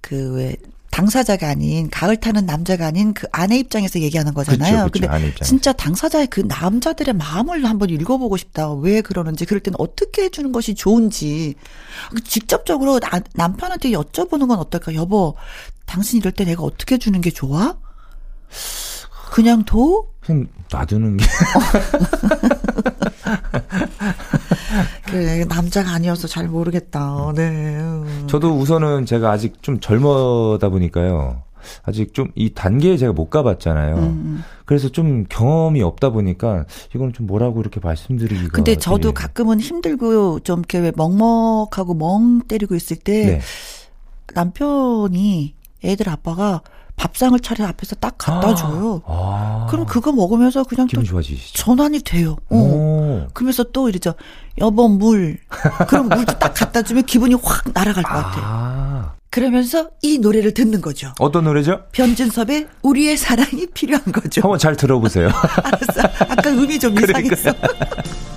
[0.00, 0.56] 그왜
[0.90, 4.86] 당사자가 아닌 가을 타는 남자가 아닌 그 아내 입장에서 얘기하는 거잖아요.
[4.86, 5.06] 그쵸, 그쵸, 근데.
[5.44, 8.72] 진짜 당사자의 그 남자들의 마음을 한번 읽어보고 싶다.
[8.74, 11.54] 왜 그러는지 그럴 때는 어떻게 해주는 것이 좋은지
[12.12, 14.92] 그 직접적으로 나- 남편한테 여쭤보는 건 어떨까?
[14.94, 15.36] 여보,
[15.86, 17.76] 당신 이럴 때 내가 어떻게 해주는 게 좋아?
[19.30, 20.06] 그냥 둬?
[20.20, 21.24] 그냥 놔두는 게
[25.10, 27.32] 그래 남자가 아니어서 잘 모르겠다.
[27.34, 27.48] 네.
[27.78, 28.24] 음.
[28.28, 31.42] 저도 우선은 제가 아직 좀 젊어다 보니까요.
[31.84, 33.96] 아직 좀 이 단계에 제가 못 가봤잖아요.
[33.96, 34.42] 음.
[34.64, 38.48] 그래서 좀 경험이 없다 보니까 이건 좀 뭐라고 이렇게 말씀드리기가.
[38.52, 43.40] 근데 저도 되게- 가끔은 힘들고 좀 이렇게 왜 먹먹하고 멍 때리고 있을 때 네.
[44.34, 46.62] 남편이 애들 아빠가
[47.00, 49.00] 밥상을 차려 앞에서 딱 갖다 줘요.
[49.06, 49.66] 아.
[49.70, 51.54] 그럼 그거 먹으면서 그냥 또 기분 좋아지시죠.
[51.56, 52.36] 전환이 돼요.
[52.50, 52.56] 어.
[52.56, 53.26] 오.
[53.32, 54.12] 그러면서 또 이러죠.
[54.58, 55.38] 여보 물.
[55.88, 58.42] 그럼 물도 딱 갖다 주면 기분이 확 날아갈 것 같아요.
[58.44, 59.12] 아.
[59.30, 61.14] 그러면서 이 노래를 듣는 거죠.
[61.18, 61.84] 어떤 노래죠?
[61.92, 64.42] 변진섭의 우리의 사랑이 필요한 거죠.
[64.42, 65.28] 한번 잘 들어보세요.
[65.64, 66.02] 알았어.
[66.28, 66.92] 아까 음이 좀.
[66.98, 67.54] 이상했어.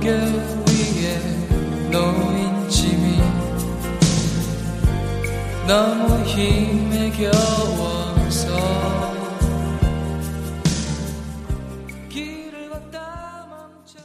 [0.00, 1.20] 어깨 위에
[1.90, 3.18] 놓인 짐이
[5.68, 8.48] 너무 힘에 겨워서
[12.08, 14.00] 길을 걷다 멈춰진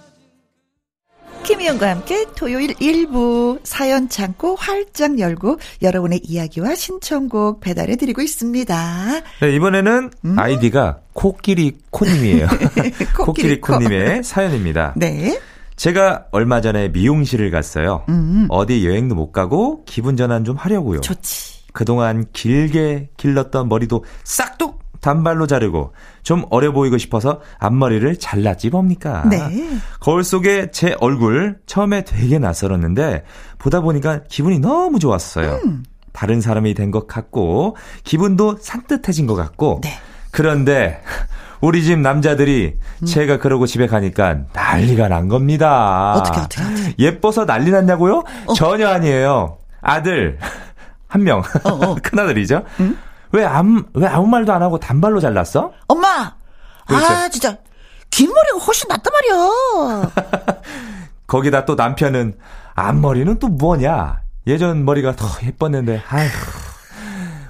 [1.45, 9.21] 김희영과 함께 토요일 1부 사연 창고 활짝 열고 여러분의 이야기와 신청곡 배달해 드리고 있습니다.
[9.39, 12.47] 네, 이번에는 아이디가 코끼리 코님이에요.
[13.15, 13.75] 코끼리 코.
[13.77, 14.91] 코님의 사연입니다.
[14.97, 15.39] 네.
[15.75, 18.03] 제가 얼마 전에 미용실을 갔어요.
[18.09, 21.01] 음, 어디 여행도 못 가고 기분 전환 좀 하려고요.
[21.01, 21.65] 좋지.
[21.73, 29.23] 그동안 길게 길렀던 머리도 싹둑 단발로 자르고 좀 어려 보이고 싶어서 앞머리를 잘랐지 뭡니까?
[29.29, 29.69] 네.
[29.99, 33.23] 거울 속에 제 얼굴 처음에 되게 낯설었는데
[33.59, 35.59] 보다 보니까 기분이 너무 좋았어요.
[35.65, 35.83] 음.
[36.11, 39.91] 다른 사람이 된 것 같고 기분도 산뜻해진 것 같고 네.
[40.31, 41.01] 그런데
[41.61, 43.05] 우리 집 남자들이 음.
[43.05, 46.13] 제가 그러고 집에 가니까 난리가 난 겁니다.
[46.13, 46.95] 어떻게, 어떻게, 어떻게?
[46.99, 48.23] 예뻐서 난리 났냐고요?
[48.55, 49.57] 전혀 아니에요.
[49.81, 50.37] 아들
[51.07, 51.95] 한 명, 어.
[52.03, 52.63] 큰 아들이죠.
[53.31, 55.71] 왜 아무 왜 아무 말도 안 하고 단발로 잘랐어?
[55.87, 56.33] 엄마!
[56.87, 57.05] 그렇죠.
[57.05, 57.57] 아, 진짜.
[58.09, 60.11] 긴 머리가 훨씬 낫단 말이야.
[61.27, 62.37] 거기다 또 남편은
[62.75, 64.21] 앞머리는 또 뭐냐?
[64.47, 66.29] 예전 머리가 더 예뻤는데, 아휴.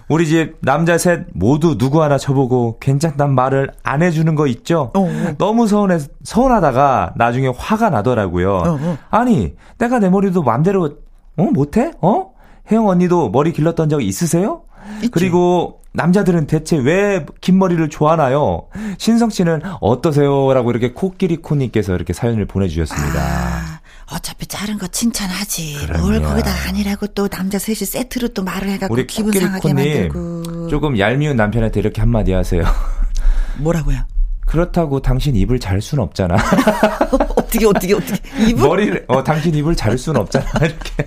[0.07, 4.91] 우리 집 남자 셋 모두 누구 하나 저보고 괜찮단 말을 안 해주는 거 있죠?
[4.95, 5.07] 어.
[5.39, 8.53] 너무 서운해, 서운하다가 나중에 화가 나더라고요.
[8.55, 8.97] 어.
[9.09, 10.97] 아니, 내가 내 머리도 맘대로,
[11.37, 11.91] 어, 못해?
[12.01, 12.31] 어?
[12.71, 14.61] 혜영 언니도 머리 길렀던 적 있으세요?
[15.01, 15.09] 있죠.
[15.11, 18.63] 그리고 남자들은 대체 왜 긴 머리를 좋아하나요?
[18.97, 20.53] 신성 씨는 어떠세요?
[20.53, 23.19] 라고 이렇게 코끼리 코님께서 이렇게 사연을 보내주셨습니다.
[23.19, 23.79] 아,
[24.11, 25.77] 어차피 자른 거 칭찬하지.
[25.87, 26.03] 그럼요.
[26.03, 30.67] 뭘 거기다 아니라고 또 남자 셋이 세트로 또 말을 해갖고 우리 기분 상하게 만들고.
[30.69, 32.63] 조금 얄미운 남편한테 이렇게 한마디 하세요.
[33.57, 33.99] 뭐라고요?
[34.45, 36.35] 그렇다고 당신 입을 잘순 없잖아.
[37.35, 38.47] 어떻게, 어떻게, 어떻게.
[38.47, 38.67] 이분?
[38.67, 40.45] 머리를, 어, 당신 입을 잘순 없잖아.
[40.61, 41.05] 이렇게.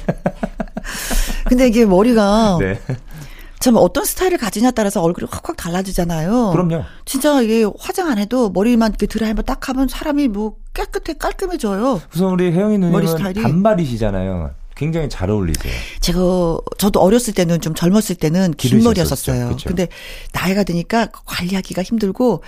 [1.45, 2.79] 근데 이게 머리가 네.
[3.61, 6.51] 참 어떤 스타일을 가지냐에 따라서 얼굴이 확확 달라지잖아요.
[6.53, 6.85] 그럼요.
[7.05, 12.01] 진짜 이게 화장 안 해도 머리만 이렇게 드라이 한번 딱 하면 사람이 뭐 깨끗해 깔끔해져요.
[12.15, 13.43] 우선 우리 혜영이 머리 누님은 스타일이.
[13.43, 14.51] 단발이시잖아요.
[14.77, 15.73] 굉장히 잘 어울리세요.
[16.01, 16.21] 제가
[16.79, 18.83] 저도 어렸을 때는 좀 젊었을 때는 긴.
[18.85, 19.49] 머리였었어요.
[19.49, 19.67] 그쵸.
[19.69, 19.89] 근데
[20.33, 22.45] 나이가 드니까 관리하기가 힘들고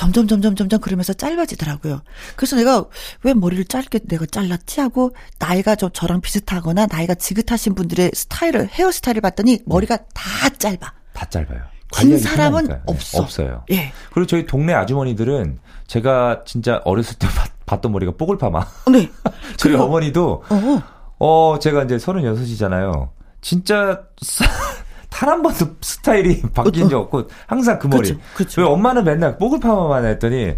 [0.00, 2.00] 점점 점점 점점 그러면서 짧아지더라고요.
[2.34, 2.86] 그래서 내가
[3.22, 8.90] 왜 머리를 짧게 내가 잘랐지 하고 나이가 좀 저랑 비슷하거나 나이가 지긋하신 분들의 스타일을 헤어
[8.90, 10.94] 스타일을 봤더니 머리가 다 짧아.
[11.12, 11.60] 다 짧아요.
[11.92, 12.76] 긴 사람은 편하니까요.
[12.78, 13.20] 네, 없어.
[13.20, 13.64] 없어요.
[13.72, 13.92] 예.
[14.14, 18.66] 그리고 저희 동네 아주머니들은 제가 진짜 어렸을 때 봤- 봤던 머리가 뽀글파마.
[18.92, 19.10] 네.
[19.58, 20.82] 저희 그리고- 어머니도 어.
[21.18, 23.10] 어, 제가 이제 36이잖아요.
[23.42, 24.04] 진짜
[25.20, 28.10] 단 한 번도 스타일이 바뀐 적 없고 항상 그 머리.
[28.10, 28.60] 어, 그쵸, 그쵸.
[28.62, 30.54] 왜 엄마는 맨날 뽀글파마만 했더니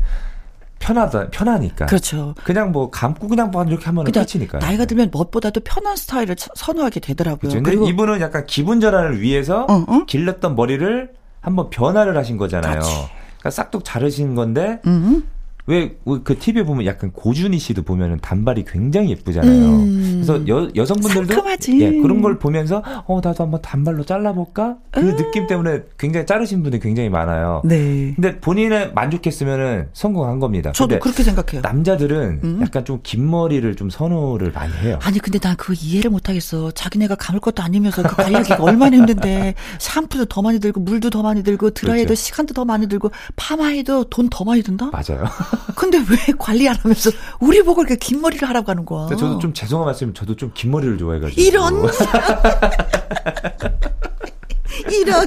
[0.78, 1.86] 편하다 편하니까.
[1.86, 2.34] 그렇죠.
[2.44, 4.58] 그냥 뭐 감고 그냥 뭐 이렇게 하면 그냥 끝이니까.
[4.58, 7.50] 나이가 들면 무엇보다도 편한 스타일을 차- 선호하게 되더라고요.
[7.50, 7.60] 그렇죠.
[7.62, 10.04] 근데 이분은 약간 기분 전환을 위해서 어, 어?
[10.06, 12.72] 길렀던 머리를 한번 변화를 하신 거잖아요.
[12.74, 12.90] 그렇지.
[13.38, 15.24] 그러니까 싹둑 자르신 건데 음.
[15.66, 19.52] 왜 그 TV에 보면 약간 고준희 씨도 보면은 단발이 굉장히 예쁘잖아요.
[19.52, 20.10] 음.
[20.14, 21.80] 그래서 여, 여성분들도 상큼하지.
[21.80, 25.16] 예, 그런 걸 보면서 어 나도 한번 단발로 잘라볼까 그 음.
[25.16, 27.62] 느낌 때문에 굉장히 자르신 분들이 굉장히 많아요.
[27.64, 28.12] 네.
[28.16, 30.72] 근데 본인은 만족했으면은 성공한 겁니다.
[30.72, 31.60] 저도 그렇게 생각해요.
[31.62, 32.58] 남자들은 음.
[32.62, 34.98] 약간 좀 긴 머리를 좀 선호를 많이 해요.
[35.02, 36.70] 아니 근데 난 그거 이해를 못하겠어.
[36.70, 41.42] 자기네가 감을 것도 아니면서 그 관리하기가 얼마나 힘든데 샴푸도 더 많이 들고 물도 더 많이
[41.42, 42.22] 들고 드라이도 그렇죠.
[42.22, 44.90] 시간도 더 많이 들고 파마해도 돈 더 많이 든다.
[44.92, 45.24] 맞아요.
[45.74, 47.10] 근데 왜 관리 안 하면서
[47.40, 49.06] 우리 보고 이렇게 긴 머리를 하라고 하는 거야?
[49.06, 51.40] 근데 저도 좀 죄송한 말씀, 저도 좀 긴 머리를 좋아해가지고.
[51.40, 51.74] 이런
[54.90, 55.26] 이런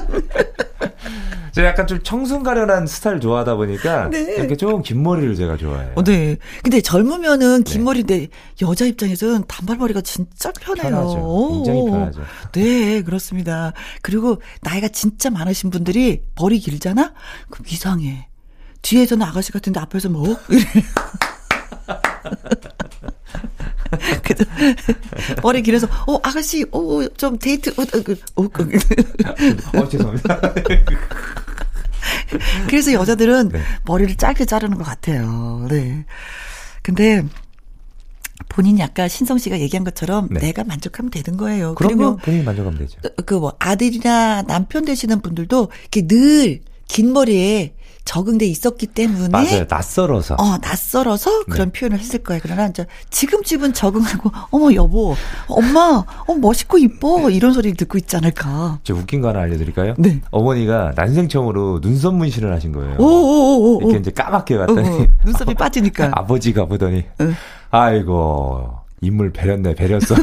[1.52, 4.34] 제가 약간 좀 청순가련한 스타일 좋아하다 보니까 네.
[4.36, 5.92] 이렇게 좀 긴 머리를 제가 좋아해요.
[5.94, 6.36] 어, 네.
[6.62, 7.84] 근데 젊으면은 긴 네.
[7.84, 8.28] 머리인데
[8.60, 10.90] 여자 입장에서는 단발머리가 진짜 편해요.
[10.90, 11.50] 편하죠.
[11.54, 11.90] 굉장히 오.
[11.92, 12.20] 편하죠.
[12.52, 13.72] 네, 그렇습니다.
[14.02, 17.14] 그리고 나이가 진짜 많으신 분들이 머리 길잖아?
[17.48, 18.28] 그럼 이상해.
[18.86, 20.38] 뒤에서는 아가씨 같은데 앞에서 뭐?
[20.48, 20.62] 이래.
[24.22, 24.44] 그래서
[25.42, 28.78] 머리 길어서 어 아가씨 어좀 데이트 어, 어, 그, 어, 그.
[29.76, 30.40] 어, 죄송합니다.
[32.68, 33.60] 그래서 여자들은 네.
[33.84, 35.66] 머리를 짧게 자르는 것 같아요.
[35.68, 36.04] 네.
[36.82, 37.24] 근데
[38.48, 40.40] 본인이 아까 신성 씨가 얘기한 것처럼 네.
[40.40, 41.74] 내가 만족하면 되는 거예요.
[41.74, 42.16] 그럼요.
[42.18, 42.98] 본인이 만족하면 되죠.
[43.24, 47.74] 그 뭐 아들이나 남편 되시는 분들도 이렇게 늘 긴 머리에
[48.06, 49.66] 적응돼 있었기 때문에 맞아요.
[49.68, 50.36] 낯설어서.
[50.36, 51.78] 어, 낯설어서 그런 네.
[51.78, 52.40] 표현을 했을 거예요.
[52.42, 55.14] 그러나 이제 지금쯤은 적응하고 어머 여보,
[55.48, 58.78] 엄마, 어 멋있고 이뻐 이런 소리를 듣고 있지 않을까.
[58.84, 59.94] 저 웃긴 거 하나 알려드릴까요?
[59.98, 60.20] 네.
[60.30, 62.96] 어머니가 난생 처음으로 눈썹 문신을 하신 거예요.
[62.98, 63.80] 오오오오.
[63.82, 66.10] 이렇게 이제 까맣게 어, 왔더니 어, 눈썹이 빠지니까.
[66.14, 67.34] 아버지가 보더니 응.
[67.70, 70.14] 아이고 인물 배렸네 배렸어.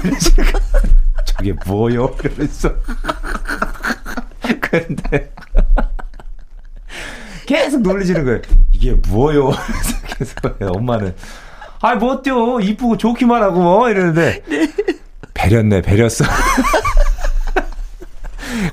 [1.26, 2.12] 저게 뭐요?
[2.16, 2.72] 그러면서
[4.62, 5.32] 근데
[7.46, 8.42] 계속 놀리시는 거예요.
[8.74, 9.52] 이게 뭐요?
[10.18, 11.14] 계속 엄마는
[11.82, 12.60] 아이 뭐 어때요?
[12.60, 14.42] 이쁘고 좋기만 하고 뭐 이러는데
[15.34, 16.24] 배렸네 배렸어.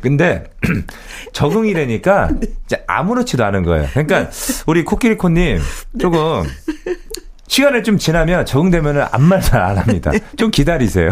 [0.02, 0.44] 근데
[1.33, 2.30] 적응이 되니까
[2.64, 3.88] 이제 아무렇지도 않은 거예요.
[3.92, 4.30] 그러니까
[4.66, 5.59] 우리 코끼리코님
[6.00, 6.44] 조금
[7.50, 10.12] 시간을 좀 지나면 적응되면은 아무 말잘안 합니다.
[10.38, 11.10] 좀 기다리세요.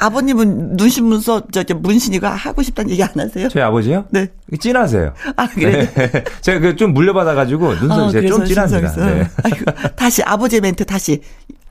[0.00, 3.48] 아버님은 눈신 문서 저, 저 문신이가 하고 싶다는 얘기 안 하세요?
[3.48, 4.04] 저희 아버지요?
[4.10, 4.28] 네.
[4.60, 5.14] 찐하세요.
[5.36, 5.88] 아 그래.
[5.94, 6.24] 네.
[6.42, 8.94] 제가 그 좀 물려받아가지고 눈썹이 이제 좀 찐합니다.
[8.96, 9.26] 네.
[9.44, 9.64] 아이고,
[9.96, 11.22] 다시 아버지의 멘트 다시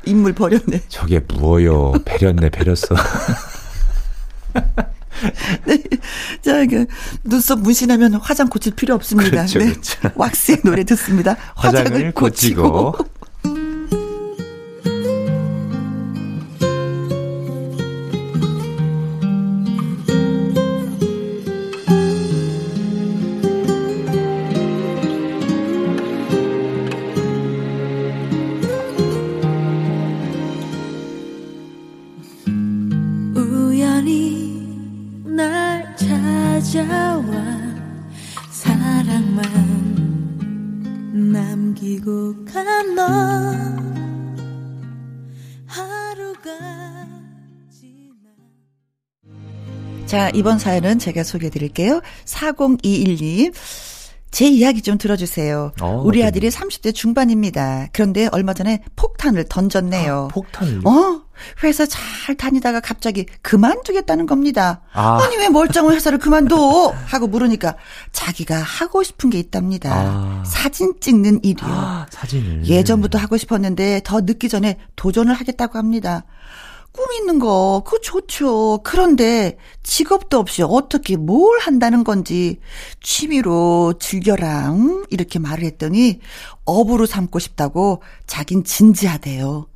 [0.05, 0.81] 인물 버렸네.
[0.87, 1.91] 저게 뭐요?
[2.05, 2.95] 배렸네, 배렸어.
[6.41, 6.85] 자, 그
[7.23, 9.29] 눈썹 문신하면 화장 고칠 필요 없습니다.
[9.29, 9.65] 그렇죠, 네.
[9.65, 9.99] 그렇죠.
[10.15, 11.35] 왁스의 노래 듣습니다.
[11.55, 12.91] 화장을, 화장을 고치고.
[12.93, 13.10] 고치고.
[41.71, 43.01] 남기고 간너
[45.65, 46.49] 하루가
[47.69, 48.29] 지나
[50.05, 52.01] 자, 이번 사연은 제가 소개해 드릴게요.
[52.25, 53.53] 4021님.
[54.31, 55.73] 제 이야기 좀 들어주세요.
[55.81, 57.87] 어, 우리 어떤 아들이 30대 중반입니다.
[57.91, 60.29] 그런데 얼마 전에 폭탄을 던졌네요.
[60.31, 60.87] 폭탄을.
[60.87, 61.21] 어?
[61.63, 64.81] 회사 잘 다니다가 갑자기 그만두겠다는 겁니다.
[64.93, 65.19] 아.
[65.21, 65.29] 아.
[65.29, 66.93] 니왜 멀쩡한 회사를 그만둬?
[67.05, 67.75] 하고 물으니까
[68.11, 69.91] 자기가 하고 싶은 게 있답니다.
[69.93, 70.43] 아.
[70.45, 71.67] 사진 찍는 일이요.
[71.67, 72.65] 아, 사진을.
[72.67, 76.25] 예전부터 하고 싶었는데 더 늦기 전에 도전을 하겠다고 합니다.
[76.93, 78.81] 꿈 있는 거, 그거 좋죠.
[78.83, 82.59] 그런데 직업도 없이 어떻게 뭘 한다는 건지
[83.01, 85.05] 취미로 즐겨라, 응?
[85.09, 86.19] 이렇게 말을 했더니
[86.65, 89.67] 업으로 삼고 싶다고 자긴 진지하대요.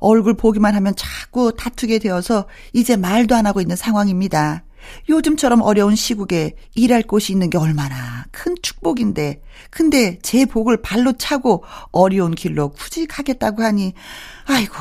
[0.00, 4.62] 얼굴 보기만 하면 자꾸 다투게 되어서 이제 말도 안 하고 있는 상황입니다.
[5.08, 9.42] 요즘처럼 어려운 시국에 일할 곳이 있는 게 얼마나 큰 축복인데.
[9.70, 13.94] 근데 제 복을 발로 차고 어려운 길로 굳이 가겠다고 하니,
[14.46, 14.74] 아이고,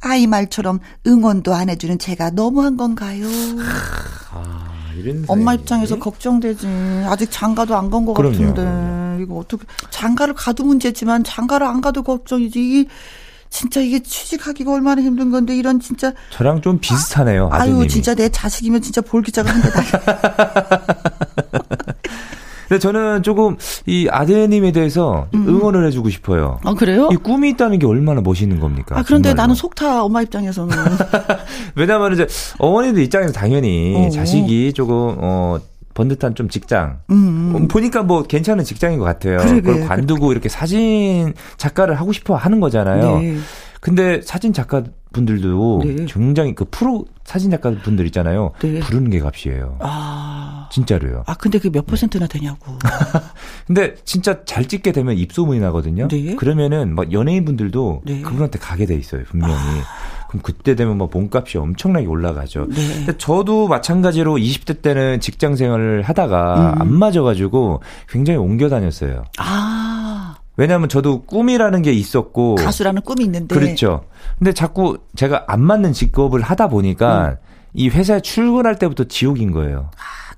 [0.00, 3.26] 아이 말처럼 응원도 안 해주는 제가 너무한 건가요?
[4.32, 4.72] 아,
[5.28, 5.54] 엄마.
[5.54, 6.66] 입장에서 걱정되지.
[7.06, 8.54] 아직 장가도 안 간 것 같은데.
[8.54, 9.22] 그럼요.
[9.22, 12.60] 이거 어떻게, 장가를 가도 문제지만 장가를 안 가도 걱정이지.
[12.60, 12.88] 이게
[13.54, 17.88] 진짜 이게 취직하기가 얼마나 힘든 건데 이런 진짜 저랑 좀 비슷하네요, 아유 아드님이.
[17.88, 19.68] 진짜 내 자식이면 진짜 볼기자가 한데
[22.68, 26.58] 근데 저는 조금 이 아드님에 대해서 좀 응원을 해주고 싶어요.
[26.64, 27.08] 아 그래요?
[27.12, 28.98] 이 꿈이 있다는 게 얼마나 멋있는 겁니까?
[28.98, 29.42] 아 그런데 정말로.
[29.42, 30.76] 나는 속타 엄마 입장에서는
[31.76, 32.26] 왜냐면 이제
[32.58, 34.10] 어머니들 입장에서 당연히 어.
[34.10, 35.60] 자식이 조금 어
[35.94, 37.00] 번듯한 좀 직장.
[37.10, 39.38] 음, 음, 보니까 뭐 괜찮은 직장인 것 같아요.
[39.38, 43.20] 그러게, 그걸 관두고 이렇게 사진 작가를 하고 싶어 하는 거잖아요.
[43.20, 43.38] 네.
[43.80, 46.06] 근데 사진 작가 분들도 네.
[46.06, 48.52] 굉장히 그 프로 사진 작가 분들 있잖아요.
[48.60, 48.80] 네.
[48.80, 49.76] 부르는 게 값이에요.
[49.80, 50.68] 아.
[50.72, 51.22] 진짜로요.
[51.26, 52.72] 아, 근데 그게 몇 퍼센트나 되냐고.
[53.66, 56.08] 근데 진짜 잘 찍게 되면 입소문이 나거든요.
[56.08, 56.34] 네.
[56.34, 58.22] 그러면은 막 연예인 분들도 네.
[58.22, 59.54] 그분한테 가게 돼 있어요, 분명히.
[60.28, 62.66] 그럼 그때 되면 뭐 몸값이 엄청나게 올라가죠.
[62.68, 62.74] 네.
[63.06, 66.80] 근데 저도 마찬가지로 20대 때는 직장 생활을 하다가 음.
[66.82, 69.24] 안 맞아가지고 굉장히 옮겨 다녔어요.
[69.38, 73.54] 아, 왜냐하면 저도 꿈이라는 게 있었고 가수라는 꿈이 있는데.
[73.54, 74.04] 그렇죠.
[74.38, 77.36] 근데 자꾸 제가 안 맞는 직업을 하다 보니까 음.
[77.74, 79.90] 이 회사에 출근할 때부터 지옥인 거예요.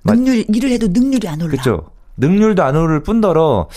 [0.03, 1.51] 맞- 능률, 일을 해도 능률이 안 올라.
[1.51, 1.91] 그렇죠.
[2.17, 3.69] 능률도 안 오를 뿐더러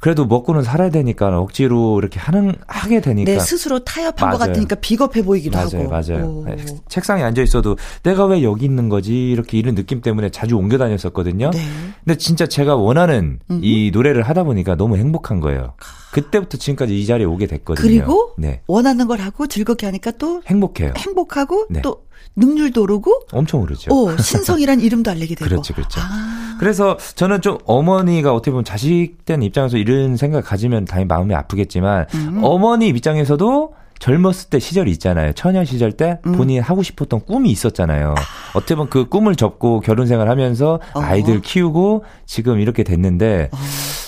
[0.00, 4.48] 그래도 먹고는 살아야 되니까 억지로 이렇게 하는 하게 되니까 내 스스로 타협한 것 맞아요.
[4.52, 5.88] 같으니까 비겁해 보이기도 맞아요, 하고.
[5.90, 6.26] 맞아요.
[6.26, 6.44] 오.
[6.46, 6.56] 네,
[6.88, 11.50] 책상에 앉아 있어도 내가 왜 여기 있는 거지 이렇게 이런 느낌 때문에 자주 옮겨 다녔었거든요.
[11.50, 11.58] 네.
[12.04, 13.60] 근데 진짜 제가 원하는 음.
[13.62, 15.74] 이 노래를 하다 보니까 너무 행복한 거예요.
[16.14, 17.82] 그때부터 지금까지 이 자리에 오게 됐거든요.
[17.82, 20.92] 그리고 네, 원하는 걸 하고 즐겁게 하니까 또 행복해요.
[20.96, 21.82] 행복하고 네.
[21.82, 22.04] 또
[22.36, 23.92] 능률도 오르고 엄청 오르죠.
[23.92, 25.48] 오, 신성이란 이름도 알리게 되고.
[25.48, 26.00] 그렇죠, 그렇죠.
[26.00, 31.34] 아, 그래서 저는 좀 어머니가 어떻게 보면 자식 된 입장에서 이런 생각 가지면 당연히 마음이
[31.34, 32.40] 아프겠지만 음.
[32.44, 35.32] 어머니 입장에서도 젊었을 때 시절이 있잖아요.
[35.32, 36.32] 처녀 시절 때 음.
[36.32, 38.14] 본인이 하고 싶었던 꿈이 있었잖아요.
[38.54, 41.00] 어떻게 보면 그 꿈을 접고 결혼 생활 하면서 어.
[41.00, 43.56] 아이들 키우고 지금 이렇게 됐는데 어.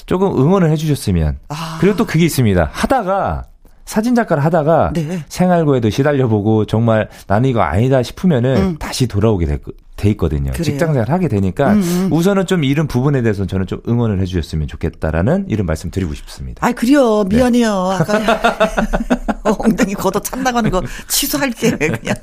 [0.06, 1.38] 조금 응원을 해주셨으면.
[1.48, 1.78] 아.
[1.80, 2.70] 그리고 또 그게 있습니다.
[2.72, 3.44] 하다가
[3.86, 5.24] 사진 작가를 하다가 네.
[5.28, 8.76] 생활고에도 시달려보고 정말 나는 이거 아니다 싶으면은 음.
[8.78, 9.58] 다시 돌아오게 돼,
[9.96, 10.52] 돼 있거든요.
[10.52, 12.08] 직장생활 하게 되니까 음, 음.
[12.12, 16.66] 우선은 좀 이런 부분에 대해서는 저는 좀 응원을 해주셨으면 좋겠다라는 이런 말씀 드리고 싶습니다.
[16.66, 17.24] 아, 그래요.
[17.28, 17.36] 네.
[17.36, 17.70] 미안해요.
[17.72, 18.18] 아까
[19.58, 22.16] 엉덩이 걷어 찬다고 하는 거 취소할게, 그냥.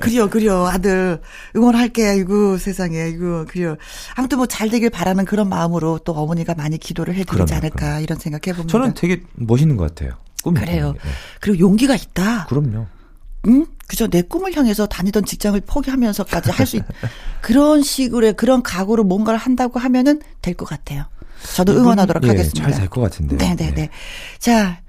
[0.00, 0.66] 그래요, 그래요.
[0.66, 1.20] 아들,
[1.54, 2.04] 응원할게.
[2.08, 3.00] 아이고, 세상에.
[3.00, 3.76] 아이고, 그래요.
[4.16, 8.00] 아무튼 뭐 잘 되길 바라는 그런 마음으로 또 어머니가 많이 기도를 해드리지 그럼요, 않을까, 그럼요.
[8.02, 8.72] 이런 생각 해봅니다.
[8.72, 10.12] 저는 되게 멋있는 것 같아요.
[10.44, 10.92] 꿈이 그래요.
[10.92, 11.10] 네.
[11.40, 12.46] 그리고 용기가 있다.
[12.46, 12.86] 그럼요.
[13.48, 13.66] 응?
[13.86, 14.06] 그죠.
[14.08, 16.82] 내 꿈을 향해서 다니던 직장을 포기하면서까지 할 수 있,
[17.42, 21.04] 그런 식으로의 그런 각오로 뭔가를 한다고 하면은 될 것 같아요.
[21.54, 22.70] 저도 응원하도록 예, 하겠습니다.
[22.70, 23.36] 잘 될 것 같은데.
[23.36, 23.74] 네네네.
[23.74, 23.88] 네.
[24.38, 24.80] 자,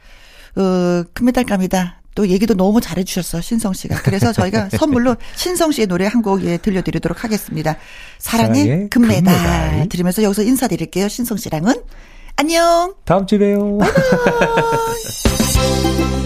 [0.55, 2.01] 어, 금메달감이다.
[2.15, 4.01] 또 얘기도 너무 잘해주셨어, 신성 씨가.
[4.03, 7.75] 그래서 저희가 선물로 신성 씨의 노래 한 곡 예, 들려드리도록 하겠습니다.
[8.19, 9.21] 사랑의, 사랑의 금메달.
[9.35, 9.89] 금메달.
[9.89, 11.73] 들으면서 여기서 인사드릴게요, 신성 씨랑은.
[12.37, 12.93] 안녕!
[13.05, 13.79] 다음 주에 봬요.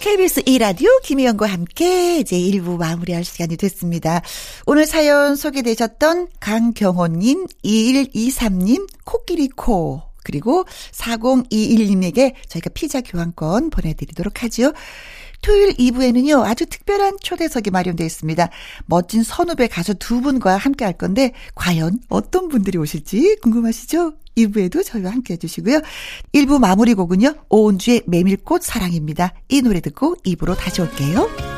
[0.00, 4.22] KBS 2라디오 김희영과 함께 이제 1부 마무리할 시간이 됐습니다.
[4.64, 14.72] 오늘 사연 소개되셨던 강경호님, 2123님, 코끼리 코, 그리고 4021님에게 저희가 피자 교환권 보내드리도록 하죠.
[15.42, 18.48] 토요일 2부에는요, 아주 특별한 초대석이 마련되어 있습니다.
[18.86, 24.14] 멋진 선후배 가수 두 분과 함께 할 건데, 과연 어떤 분들이 오실지 궁금하시죠?
[24.36, 25.80] 2부에도 저희와 함께 해주시고요.
[26.34, 29.34] 1부 마무리 곡은요, 오은주의 메밀꽃 사랑입니다.
[29.48, 31.49] 이 노래 듣고 2부로 다시 올게요.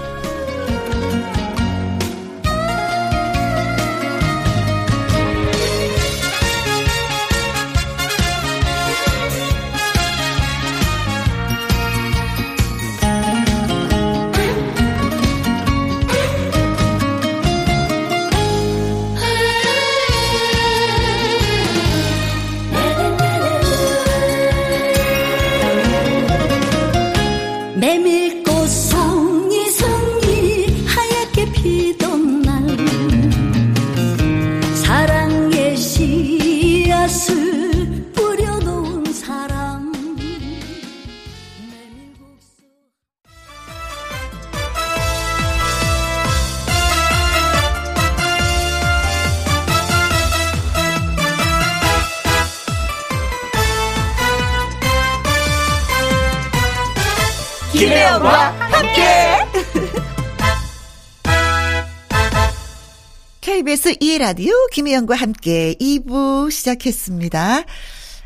[64.22, 67.64] 라디오 김혜영과 함께 2부 시작했습니다.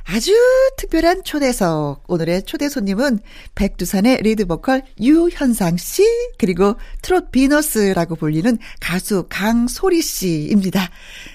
[0.05, 0.31] 아주
[0.77, 2.05] 특별한 초대석.
[2.07, 3.21] 오늘의 초대 손님은
[3.55, 6.03] 백두산의 리드보컬 유현상 씨,
[6.37, 10.91] 그리고 트롯 비너스라고 불리는 가수 강소리 씨입니다.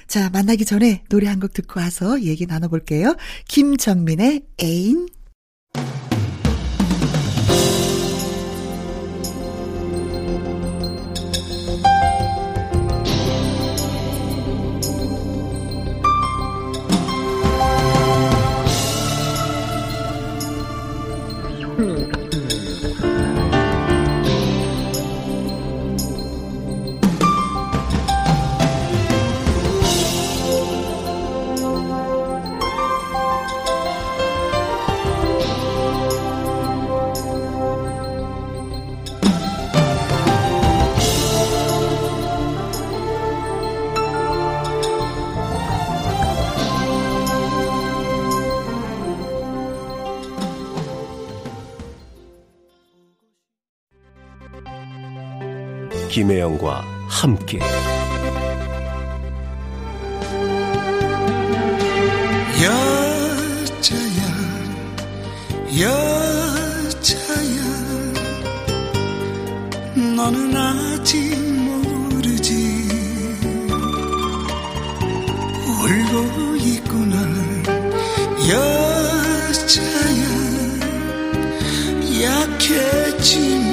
[0.08, 3.16] 자, 만나기 전에 노래 한 곡 듣고 와서 얘기 나눠볼게요.
[3.48, 5.08] 김정민의 애인.
[56.12, 57.58] 김혜영과 함께.
[62.62, 64.22] 여자야
[65.80, 67.62] 여자야.
[70.18, 72.90] 너는 아직 모르지.
[75.66, 77.16] 울고 있구나.
[78.50, 79.72] 여자야
[82.22, 83.71] 약해지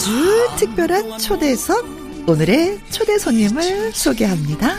[0.00, 1.84] 아주 특별한 초대석.
[2.26, 4.78] 오늘의 초대 손님을 소개합니다.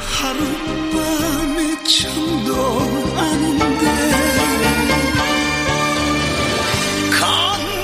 [0.00, 2.54] 하룻밤의 잠도
[3.16, 3.86] 아닌데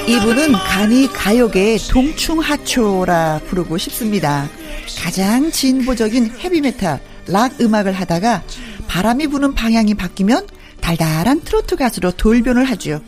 [0.09, 4.49] 이분은 간이 가요계의 동충하초라 부르고 싶습니다.
[4.99, 8.43] 가장 진보적인 헤비메탈, 락 음악을 하다가
[8.89, 10.49] 바람이 부는 방향이 바뀌면
[10.81, 13.01] 달달한 트로트 가수로 돌변을 하죠.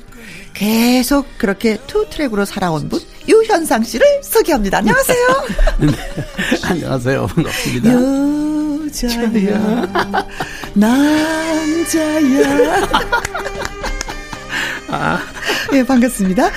[0.54, 4.78] 계속 그렇게 two track으로 살아온 분 유현상 씨를 소개합니다.
[4.78, 5.26] 안녕하세요.
[6.64, 7.26] 안녕하세요.
[7.26, 7.90] 반갑습니다.
[7.92, 9.22] 여자야
[10.74, 12.20] 남자야
[15.72, 16.50] 예 반갑습니다.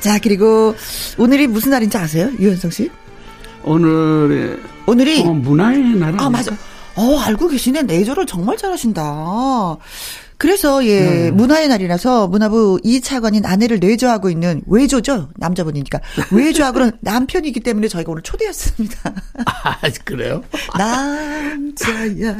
[0.00, 0.74] 자 그리고
[1.16, 2.90] 오늘이 무슨 날인지 아세요, 유현상 씨?
[3.62, 6.14] 오늘의 오늘이 어, 문화의 날.
[6.18, 6.52] 아, 맞아.
[6.94, 7.82] 어, 알고 계시네.
[7.82, 9.02] 내조를 정말 잘하신다.
[10.42, 15.28] 그래서 예, 문화의 날이라서 문화부 이 차관인 아내를 내조하고 있는 외조죠.
[15.36, 16.00] 남자분이니까.
[16.32, 19.12] 외조하고는 남편이기 때문에 저희가 오늘 초대했습니다.
[19.46, 20.42] 아, 그래요?
[20.76, 22.32] 남자야.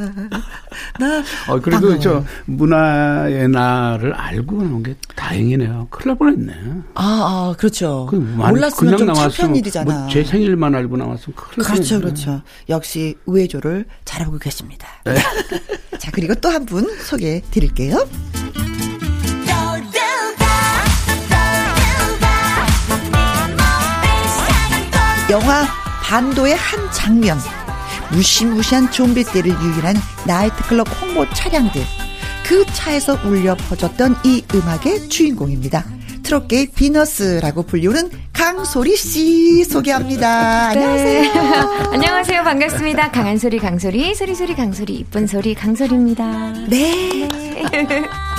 [0.98, 2.00] 나 어, 그래도 반가워요.
[2.00, 5.86] 저 문화의 날을 알고 나온 게 다행이네요.
[5.88, 6.52] 큰일 날 뻔했네.
[6.96, 8.08] 아, 아, 그렇죠.
[8.10, 9.92] 그 몰랐으면 좀 창피한 일이잖아.
[9.94, 12.00] 뭐 제 생일만 알고 나왔으면 큰일 날 그렇죠.
[12.00, 12.42] 그렇죠.
[12.68, 14.88] 역시 우회조를 잘하고 계십니다.
[15.04, 15.14] 네.
[16.02, 18.08] 자, 그리고 또 한 분 소개해 드릴게요.
[25.30, 25.64] 영화
[26.02, 27.38] 반도의 한 장면.
[28.10, 29.96] 무시무시한 좀비 떼를 유인한
[30.26, 31.82] 나이트클럽 홍보 차량들.
[32.46, 35.84] 그 차에서 울려 퍼졌던 이 음악의 주인공입니다.
[36.22, 40.68] 트롯계의 비너스라고 불리우는 강소리 씨 소개합니다.
[40.68, 41.32] 안녕하세요.
[41.92, 42.44] 안녕하세요.
[42.44, 43.10] 반갑습니다.
[43.10, 46.52] 강한 소리 강소리 소리 소리 강소리 이쁜 소리 강소리입니다.
[46.68, 47.28] 네.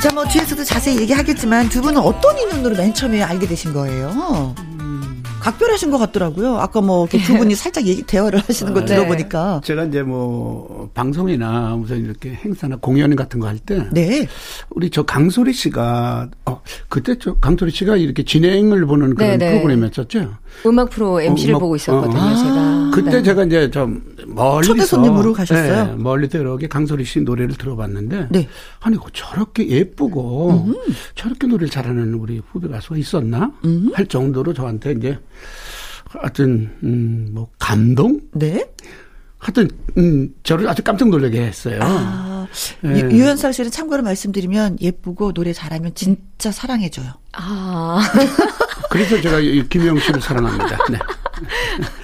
[0.00, 4.54] 자, 뭐 뒤에서도 자세히 얘기하겠지만 두 분은 어떤 인연으로 맨 처음에 알게 되신 거예요?
[5.52, 6.58] 각별하신 것 같더라고요.
[6.58, 8.86] 아까 뭐 두 분이 살짝 얘기 대화를 하시는 거 네.
[8.86, 9.60] 들어보니까.
[9.64, 14.26] 제가 이제 뭐 방송이나 무슨 이렇게 행사나 공연 같은 거 할 때 네.
[14.70, 19.52] 우리 저 강소리 씨가 어 그때 저 강소리 씨가 이렇게 진행을 보는 그런 네네.
[19.52, 20.34] 프로그램이었었죠.
[20.66, 22.20] 음악 프로 MC를 음악- 보고 있었거든요.
[22.20, 22.34] 어.
[22.36, 22.87] 제가.
[23.04, 23.22] 그때 네.
[23.22, 25.86] 제가 이제 좀 멀리서 초대 손님으로 가셨어요?
[25.86, 28.48] 네, 멀리서 이렇게 강소리 씨 노래를 들어봤는데 네.
[28.80, 30.74] 아니 그 저렇게 예쁘고
[31.14, 33.52] 저렇게 노래를 잘하는 우리 후배 가수가 있었나
[33.94, 35.18] 할 정도로 저한테 이제
[36.08, 38.64] 하여튼 음 뭐 감동 네.
[39.38, 41.78] 하여튼 음 저를 아주 깜짝 놀라게 했어요.
[41.82, 42.46] 아,
[42.80, 43.00] 네.
[43.00, 47.12] 유, 유현상 씨는 참고로 말씀드리면 예쁘고 노래 잘하면 진짜 사랑해줘요.
[47.34, 48.00] 아,
[48.90, 50.78] 그래서 제가 이 김영 씨를 사랑합니다.
[50.90, 50.98] 네.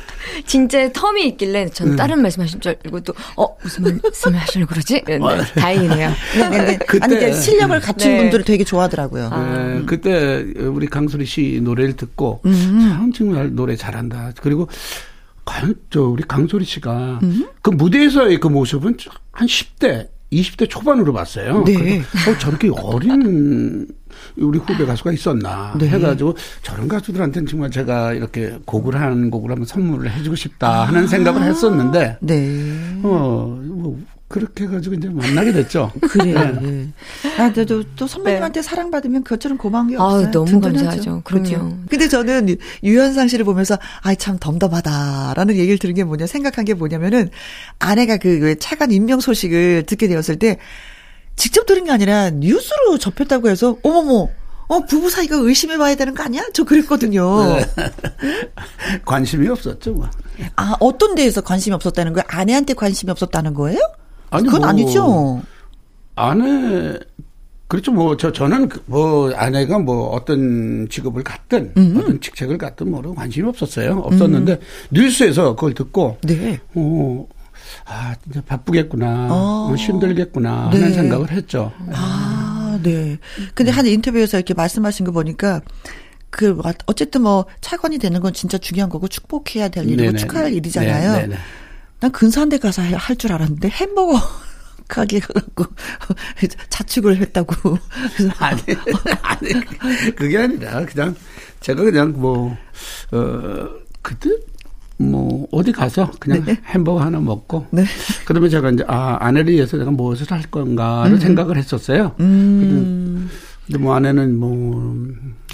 [0.47, 1.97] 진짜 텀이 있길래 저는 음.
[1.97, 5.03] 다른 말씀하신 줄 알고 또, 어, 무슨 말씀을 하시려고 그러지?
[5.07, 5.19] 네,
[5.57, 6.11] 다행이네요.
[6.39, 6.79] 네, 네, 네.
[6.87, 8.19] 그때- 아니, 이제 실력을 갖춘 네.
[8.19, 9.31] 분들을 되게 좋아하더라고요.
[9.31, 12.53] 네, 그때 우리 강소리 씨 노래를 듣고 음.
[12.53, 14.33] 참 정말 노래 잘한다.
[14.41, 14.69] 그리고
[15.45, 17.47] 과연 저 우리 강소리 씨가 음.
[17.63, 18.97] 그 무대에서의 그 모습은
[19.33, 21.63] 한 10대, 20대 초반으로 봤어요.
[21.65, 21.75] 네.
[21.75, 23.87] 그래서 어, 저렇게 어린
[24.37, 25.89] 우리 후배 가수가 있었나 네.
[25.89, 31.43] 해가지고 저런 가수들한테는 정말 제가 이렇게 곡을 하는 곡을 한번 선물을 해주고 싶다 하는 생각을
[31.43, 33.01] 했었는데 네.
[33.03, 35.93] 어, 뭐 그렇게 해가지고 이제 만나게 됐죠.
[36.11, 36.59] 그래요.
[36.61, 36.89] 네.
[37.25, 37.41] 예.
[37.41, 40.01] 아, 또, 또 선배님한테 사랑받으면 그것처럼 고마운 게 네.
[40.03, 40.31] 없어요.
[40.33, 40.75] 너무 든든하죠.
[40.85, 41.21] 감사하죠.
[41.25, 41.79] 그렇죠.
[41.89, 46.75] 근데 저는 유- 유현상 씨를 보면서 아이 참 덤덤하다라는 얘기를 들은 게 뭐냐 생각한 게
[46.75, 47.29] 뭐냐면은
[47.79, 50.57] 아내가 그왜 차관 임명 소식을 듣게 되었을 때
[51.37, 54.29] 직접 들은 게 아니라 뉴스로 접했다고 해서 어머머
[54.67, 56.43] 어 부부 사이가 의심해 봐야 되는 거 아니야?
[56.55, 57.55] 저 그랬거든요.
[57.57, 57.67] 네.
[59.05, 59.93] 관심이 없었죠.
[59.93, 60.09] 뭐.
[60.57, 62.25] 아 어떤 데에서 관심이 없었다는 거예요?
[62.29, 63.79] 아내한테 관심이 없었다는 거예요?
[64.31, 65.43] 아니, 그건 뭐 아니죠.
[66.17, 66.99] 아내
[67.69, 67.93] 그렇죠.
[67.93, 71.97] 뭐 저 저는 그뭐 아내가 뭐 어떤 직업을 갖든 음.
[71.99, 73.99] 어떤 직책을 갖든 뭐로 관심이 없었어요.
[73.99, 74.61] 없었는데
[74.91, 76.59] 뉴스에서 그걸 듣고 네.
[76.75, 77.27] 어,
[77.87, 79.29] 아, 진짜 바쁘겠구나.
[79.31, 79.71] 어.
[79.71, 80.71] 어, 힘들겠구나.
[80.73, 80.79] 네.
[80.81, 81.73] 하는 생각을 했죠.
[81.93, 83.19] 아, 네.
[83.55, 85.61] 근데 한 인터뷰에서 이렇게 말씀하신 거 보니까
[86.31, 90.19] 그 어쨌든 뭐 차관이 되는 건 진짜 중요한 거고 축복해야 될 일이고 네네.
[90.19, 91.13] 축하할 일이잖아요.
[91.13, 91.37] 네, 네, 네.
[92.01, 94.19] 난 근사한 데 가서 할 줄 알았는데 햄버거
[94.89, 95.65] 가게 가갖고
[96.71, 97.79] 자축을 했다고.
[98.39, 98.61] 아니,
[99.23, 99.53] 아니,
[100.17, 101.15] 그게 아니라 그냥
[101.61, 102.55] 제가 그냥 뭐,
[103.13, 103.69] 어,
[104.03, 104.29] 그때
[104.97, 107.85] 뭐 어디 가서 그냥 햄버거 하나 먹고 네.
[108.25, 112.15] 그러면 제가 이제 아 아내를 위해서 내가 무엇을 할 건가를 생각을 했었어요.
[112.21, 113.29] 음.
[113.67, 114.95] 근데 뭐 아내는 뭐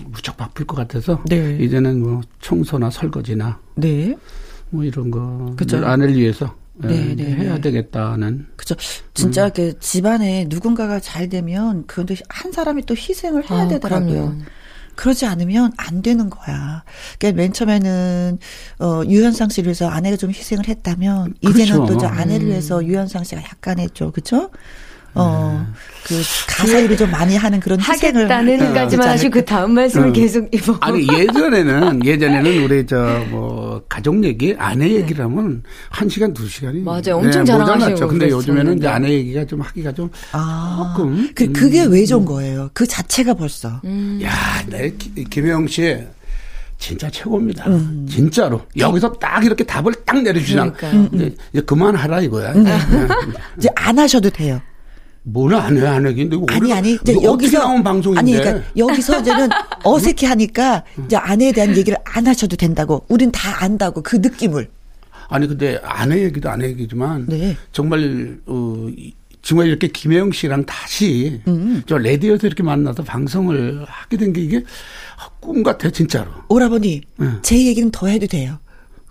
[0.06, 1.56] 무척 바쁠 것 같아서 네.
[1.60, 4.16] 이제는 뭐 청소나 설거지나 네.
[4.70, 5.78] 뭐 이런 거 그쵸.
[5.84, 7.60] 아내를 위해서 예, 네, 네, 해야 네.
[7.60, 8.74] 되겠다는 그죠.
[9.14, 9.50] 진짜 음.
[9.54, 14.12] 그 집안에 누군가가 잘 되면 그런데 한 사람이 또 희생을 해야 아, 되더라고요.
[14.12, 14.42] 그럼요.
[14.94, 16.84] 그러지 않으면 안 되는 거야.
[17.18, 18.38] 그러니까 맨 처음에는
[18.80, 21.94] 어 유현상 씨를 위해서 아내가 좀 희생을 했다면 이제는 그렇죠.
[21.94, 24.10] 또저 아내를 위해서 유현상 씨가 약간 했죠.
[24.12, 24.50] 그렇죠?
[25.14, 25.66] 어,
[26.06, 26.14] 그
[26.48, 30.12] 가사 일을 좀 많이 하는 그런 희생을 하겠다는 까지만 하지 하시고 그 다음 말씀을 음.
[30.12, 36.32] 계속 이거 아니 예전에는 예전에는 우리 저 뭐 가족 얘기 아내 얘기를 하면 한 시간
[36.32, 37.16] 두 시간이 맞아요.
[37.16, 38.08] 엄청 자랑하시고 모자랐죠.
[38.08, 38.86] 근데 요즘에는 이제.
[38.88, 42.70] 아내 얘기가 좀 하기가 좀 아, 조금 그, 그게 음, 왜 좋은 거예요?
[42.72, 43.80] 그 자체가 벌써.
[43.84, 44.20] 음.
[44.22, 44.30] 야,
[44.68, 45.96] 내 기- 김혜영 씨
[46.78, 47.66] 진짜 최고입니다.
[48.08, 50.72] 진짜로 여기서 딱 이렇게 답을 딱 내려주잖아.
[50.72, 51.08] 그러니까요.
[51.12, 52.52] 이제, 이제 그만하라 이거야.
[52.54, 52.78] 네.
[53.58, 54.60] 이제 안 하셔도 돼요.
[55.22, 56.30] 뭐는 안 해, 안 하긴.
[56.30, 58.18] 근데 아니 아니 이제 여기서 나온 방송인데.
[58.20, 59.48] 아니 그러니까 여기서 이제는
[59.84, 63.04] 어색해 하니까 이제 아내에 대한 얘기를 안 하셔도 된다고.
[63.08, 64.68] 우린 다 안다고 그 느낌을.
[65.28, 67.56] 아니 근데 아내 얘기도 아내 얘기지만 네.
[67.72, 69.12] 정말 어 이-
[69.42, 71.82] 정말 이렇게 김혜영 씨랑 다시 음.
[71.86, 74.62] 저 레디오에서 이렇게 만나서 방송을 하게 된 게 이게
[75.38, 76.30] 꿈 같아 진짜로.
[76.48, 77.38] 오라버니 응.
[77.42, 78.58] 제 얘기는 더 해도 돼요.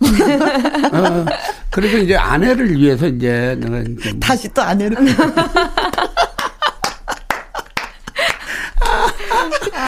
[0.00, 1.26] 어,
[1.70, 4.96] 그래서 이제 아내를 위해서 이제 내가 이제 뭐 다시 또 아내를.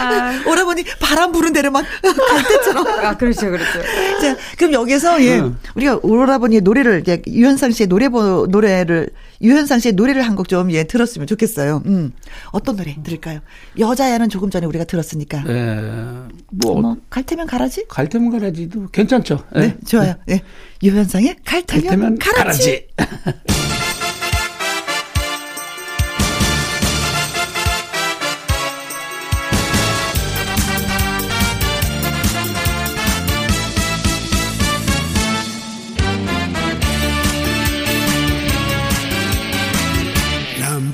[0.49, 2.87] 오라버니 바람 부는 막갈 때처럼.
[3.05, 3.83] 아 그렇죠 그렇죠.
[4.21, 5.57] 자, 그럼 여기서 예 응.
[5.75, 9.11] 우리가 오라버니의 노래를 이제 유현상 씨의 노래 보 노래를
[9.43, 11.83] 유현상 씨의 노래를 한 곡 좀 예 들었으면 좋겠어요.
[11.87, 12.13] 음
[12.53, 13.41] 어떤 노래 들을까요?
[13.79, 15.45] 여자야는 조금 전에 우리가 들었으니까.
[15.49, 15.81] 예,
[16.51, 17.85] 뭐, 뭐 갈 테면 가라지.
[17.89, 19.45] 갈 테면 가라지도 괜찮죠.
[19.57, 19.61] 예.
[19.61, 20.15] 네, 좋아요.
[20.31, 20.41] 예.
[20.83, 22.87] 유현상의 갈갈 테면 테면 가라지.
[22.97, 23.33] 가라지.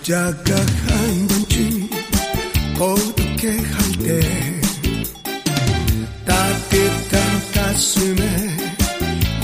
[0.08, 0.54] 자가
[0.86, 1.90] 한 번쯤
[2.78, 4.20] 고독해할 때
[6.24, 8.56] 따뜻한 가슴에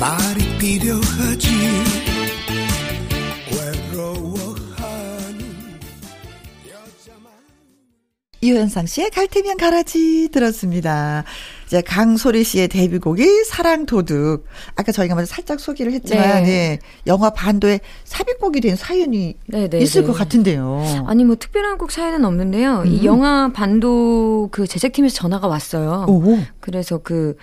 [0.00, 1.50] 말이 필요하지
[8.42, 11.24] 유현상 씨의 갈 테면 가라지 들었습니다.
[11.66, 14.46] 이제 강소리 씨의 데뷔곡이 사랑 도둑.
[14.74, 16.48] 아까 저희가 먼저 살짝 소개를 했지만 네.
[16.48, 20.06] 예, 영화 반도에 삽입곡이 된 사연이 네, 네, 있을 네.
[20.06, 21.04] 것 같은데요.
[21.06, 22.84] 아니 뭐 특별한 곡 사연은 없는데요.
[22.86, 26.06] 이 영화 반도 그 제작팀에서 전화가 왔어요.
[26.08, 26.38] 오.
[26.60, 27.36] 그래서 그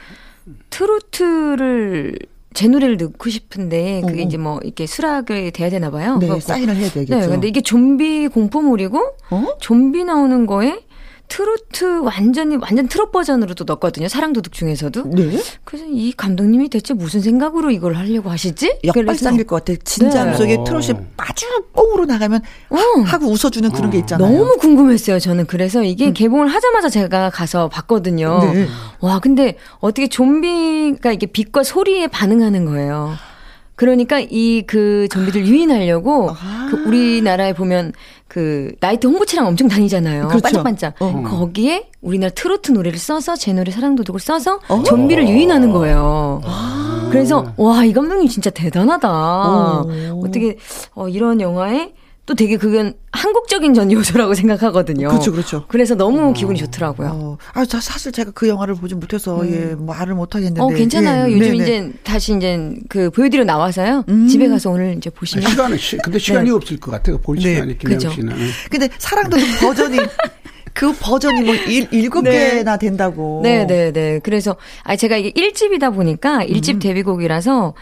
[0.70, 2.18] 트로트를
[2.54, 4.26] 제 노래를 넣고 싶은데 그게 오.
[4.26, 6.18] 이제 뭐 이렇게 수락을 돼야 되나 봐요.
[6.20, 7.20] 네, 사인을 해야 되겠죠.
[7.20, 9.00] 네, 근데 이게 좀비 공포물이고
[9.32, 9.48] 어?
[9.60, 10.80] 좀비 나오는 거에
[11.32, 14.10] 트로트 완전히 완전 트롯 버전으로 또 넣었거든요.
[14.10, 15.04] 사랑 도둑 중에서도.
[15.06, 15.40] 네.
[15.64, 18.80] 그래서 이 감독님이 대체 무슨 생각으로 이걸 하려고 하시지?
[18.84, 19.80] 역발상일 것 같아.
[19.86, 20.38] 진짜로 네.
[20.38, 20.64] 속에 어.
[20.66, 23.02] 트롯이 아주 뽕으로 나가면 어.
[23.06, 24.30] 하고 웃어주는 그런 게 있잖아요.
[24.30, 25.20] 너무 궁금했어요.
[25.20, 28.52] 저는 그래서 이게 개봉을 하자마자 제가 가서 봤거든요.
[28.54, 28.68] 네.
[29.00, 33.16] 와, 근데 어떻게 좀비가 이게 빛과 소리에 반응하는 거예요.
[33.82, 36.68] 그러니까 이 그 좀비들 유인하려고 아.
[36.70, 37.94] 그 우리나라에 보면
[38.28, 40.28] 그 나이트 홍보차량 엄청 다니잖아요.
[40.28, 40.44] 그렇죠.
[40.44, 40.94] 반짝반짝.
[41.00, 41.24] 어.
[41.28, 44.84] 거기에 우리나라 트로트 노래를 써서 제 노래 사랑도둑을 써서 어.
[44.84, 46.42] 좀비를 유인하는 거예요.
[47.10, 49.10] 그래서 와 이 감독님 진짜 대단하다.
[49.10, 49.88] 어.
[50.24, 50.58] 어떻게
[50.94, 51.94] 어, 이런 영화에
[52.26, 55.10] 또 되게 그건 한국적인 전 요소라고 생각하거든요.
[55.10, 55.66] 그렇죠, 그렇죠.
[55.68, 57.10] 그래서 너무 기분이 좋더라고요.
[57.12, 60.62] 어, 아, 자, 사실 제가 그 영화를 보지 못해서, 예, 말을 못 하겠는데.
[60.62, 60.64] 음.
[60.64, 61.30] 어, 괜찮아요.
[61.32, 61.64] 예, 요즘 네네.
[61.64, 64.06] 이제 다시 이제 그 보여드려 나와서요.
[64.08, 64.28] 음.
[64.28, 65.50] 집에 가서 오늘 이제 보시면.
[65.50, 66.56] 시간은 시, 근데 시간이 네.
[66.56, 67.18] 없을 것 같아요.
[67.18, 68.12] 볼 네, 시간이 김영 그죠.
[68.12, 68.36] 씨는.
[68.70, 69.98] 근데 사랑도 버전이,
[70.74, 72.56] 그 버전이 뭐 일, 일곱 네.
[72.58, 73.42] 개나 된다고.
[73.44, 74.20] 네, 네, 네.
[74.24, 76.80] 그래서 아 제가 이게 1집이다 보니까 1집 음.
[76.80, 77.74] 데뷔곡이라서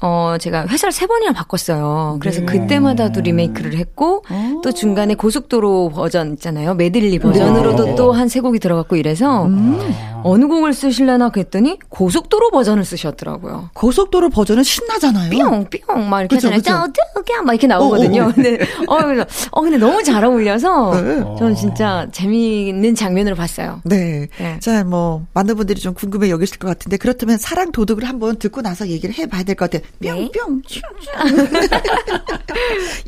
[0.00, 2.18] 어 제가 회사를 세 번이나 바꿨어요.
[2.20, 2.46] 그래서 네.
[2.46, 4.60] 그때마다도 리메이크를 했고 어.
[4.62, 6.74] 또 중간에 고속도로 버전 있잖아요.
[6.74, 7.94] 메들리 버전으로도 네.
[7.94, 9.78] 또한 세 곡이 들어갔고 이래서 음.
[10.24, 13.70] 어느 곡을 쓰실려나 그랬더니 고속도로 버전을 쓰셨더라고요.
[13.74, 15.30] 고속도로 버전은 신나잖아요.
[15.30, 16.86] 뿅 뿅 막 이렇게 그쵸, 하잖아요.
[16.86, 17.42] 그쵸.
[17.44, 18.22] 막 이렇게 나오거든요.
[18.22, 18.32] 어, 어, 어.
[18.34, 21.24] 근데 어, 그래서 어 근데 너무 잘 어울려서 네.
[21.38, 23.80] 저는 진짜 재미있는 장면으를 봤어요.
[23.84, 24.28] 네.
[24.38, 24.58] 네.
[24.60, 28.86] 자, 뭐, 많은 분들이 좀 궁금해 여기실 것 같은데, 그렇다면 사랑 도둑을 한번 듣고 나서
[28.88, 29.86] 얘기를 해봐야 될 것 같아요.
[29.98, 30.10] 네.
[30.10, 30.62] 뿅뿅.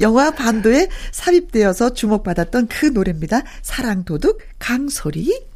[0.01, 3.43] 영화 반도에 삽입되어서 주목받았던 그 노래입니다.
[3.63, 5.56] 사랑 도둑 강소리.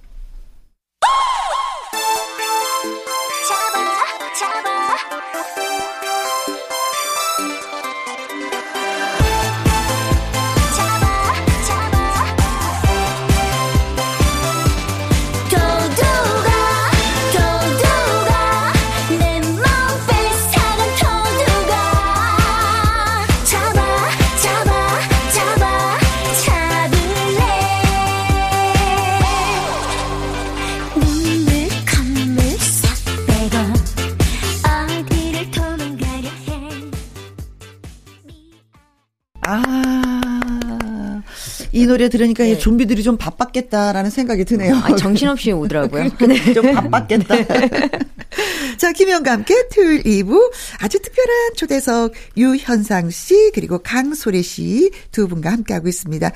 [41.72, 44.74] 이 노래 들으니까 이 좀비들이 좀 바빴겠다라는 생각이 드네요.
[44.76, 46.08] 아, 정신없이 오더라고요.
[46.54, 47.34] 좀 바빴겠다.
[48.78, 50.50] 자, 김현과 함께 토요일 2부
[50.80, 56.30] 아주 특별한 초대석 유현상 씨 그리고 강소래 씨 두 분과 함께하고 있습니다.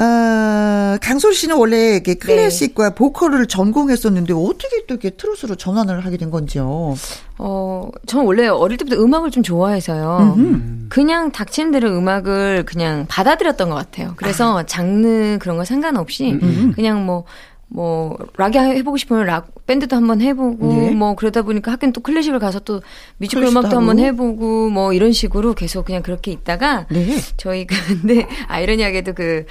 [0.00, 6.30] 어, 강소래 씨는 원래 이렇게 클래식과 보컬을 전공했었는데 어떻게 또 이렇게 트로트로 전환을 하게 된
[6.30, 6.94] 건지요?
[7.36, 10.36] 어, 저는 원래 어릴 때부터 음악을 좀 좋아해서요.
[10.88, 14.14] 그냥 닥치는 대로 음악을 그냥 받아들였던 것 같아요.
[14.16, 16.38] 그래서 장르 그런 거 상관없이
[16.74, 17.24] 그냥 뭐,
[17.68, 20.90] 뭐, 락이 해보고 싶으면 락 밴드도 한번 해보고, 예.
[20.90, 22.82] 뭐, 그러다 보니까 학교는 또 클래식을 가서 또
[23.18, 24.00] 뮤지컬 음악도 한번.
[24.00, 27.16] 해보고, 뭐, 이런 식으로 계속 그냥 그렇게 있다가, 네.
[27.36, 29.44] 저희 근데 아이러니하게도 그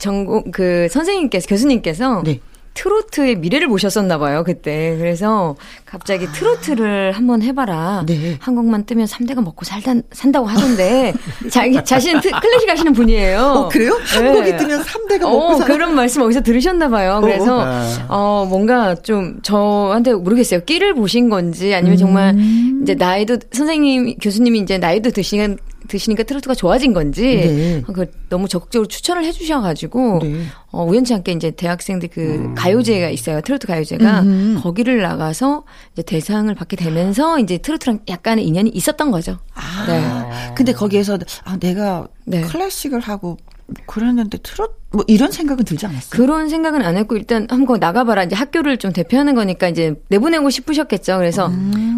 [0.00, 2.40] 전공 그 선생님께서 교수님께서 네.
[2.72, 8.04] 트로트의 미래를 보셨었나 봐요 그때 그래서 갑자기 트로트를 한번 해봐라 아.
[8.06, 8.36] 네.
[8.38, 11.12] 한 곡만 뜨면 3대가 먹고 살다 산다고 하던데
[11.50, 13.40] 자기 자신 트- 클래식 하시는 분이에요.
[13.40, 13.98] 어, 그래요?
[14.04, 14.32] 한 네.
[14.32, 17.18] 곡이 뜨면 3대가 먹고 어, 사는 그런 말씀 어디서 들으셨나 봐요.
[17.20, 17.66] 그래서
[18.08, 20.60] 어, 뭔가 좀 저한테 모르겠어요.
[20.60, 22.80] 끼를 보신 건지 아니면 정말 음.
[22.84, 25.56] 이제 나이도 선생님 교수님이 이제 나이도 드시니까
[25.90, 27.82] 드시니까 트로트가 좋아진 건지 네.
[27.92, 30.44] 그 너무 적극적으로 추천을 해주셔가지고 네.
[30.70, 33.40] 어, 우연치 않게 이제 대학생들 그 가요제가 있어요.
[33.40, 34.60] 트로트 가요제가 음.
[34.62, 39.38] 거기를 나가서 이제 대상을 받게 되면서 이제 트로트랑 약간의 인연이 있었던 거죠.
[39.54, 40.54] 아, 네.
[40.54, 42.42] 근데 거기에서 아 내가 네.
[42.42, 43.36] 클래식을 하고
[43.86, 46.10] 그랬는데 트롯 뭐 이런 생각은 들지 않았어요?
[46.10, 51.16] 그런 생각은 안 했고 일단 한번 나가봐라 이제 학교를 좀 대표하는 거니까 이제 내보내고 싶으셨겠죠.
[51.18, 51.48] 그래서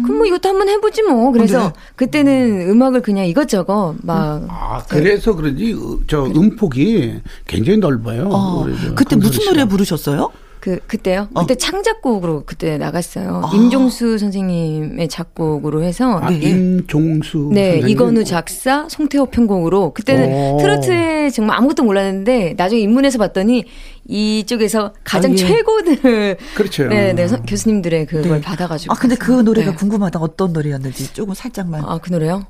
[0.03, 1.31] 그럼 뭐 이것도 한번 해보지 뭐.
[1.31, 1.73] 그래서 네.
[1.95, 8.29] 그때는 음악을 그냥 이것저것 막 아, 그래서 그런지 어, 저 음폭이 굉장히 넓어요.
[8.31, 9.43] 어, 저 그때 무슨.
[9.45, 10.31] 노래 부르셨어요?
[10.63, 11.27] 그 그때요.
[11.33, 11.41] 어.
[11.41, 13.41] 그때 창작곡으로 그때 나갔어요.
[13.43, 13.51] 아.
[13.53, 16.37] 임종수 선생님의 작곡으로 해서 아, 네.
[16.37, 17.89] 임종수 네, 선생님.
[17.89, 20.57] 이건우 작사, 송태호 편곡으로 그때는 오.
[20.61, 23.65] 트로트에 정말 아무것도 몰랐는데 나중에 입문해서 봤더니
[24.07, 25.37] 이쪽에서 가장 아, 예.
[25.37, 26.87] 최고들 그렇죠.
[26.87, 28.41] 네, 네, 선- 교수님들의 그걸 네.
[28.41, 29.33] 받아가지고 아 근데 그.
[29.33, 29.75] 노래가 네.
[29.75, 30.19] 궁금하다.
[30.19, 31.83] 어떤 노래였는지 조금 살짝만.
[31.85, 32.45] 아, 그 노래요?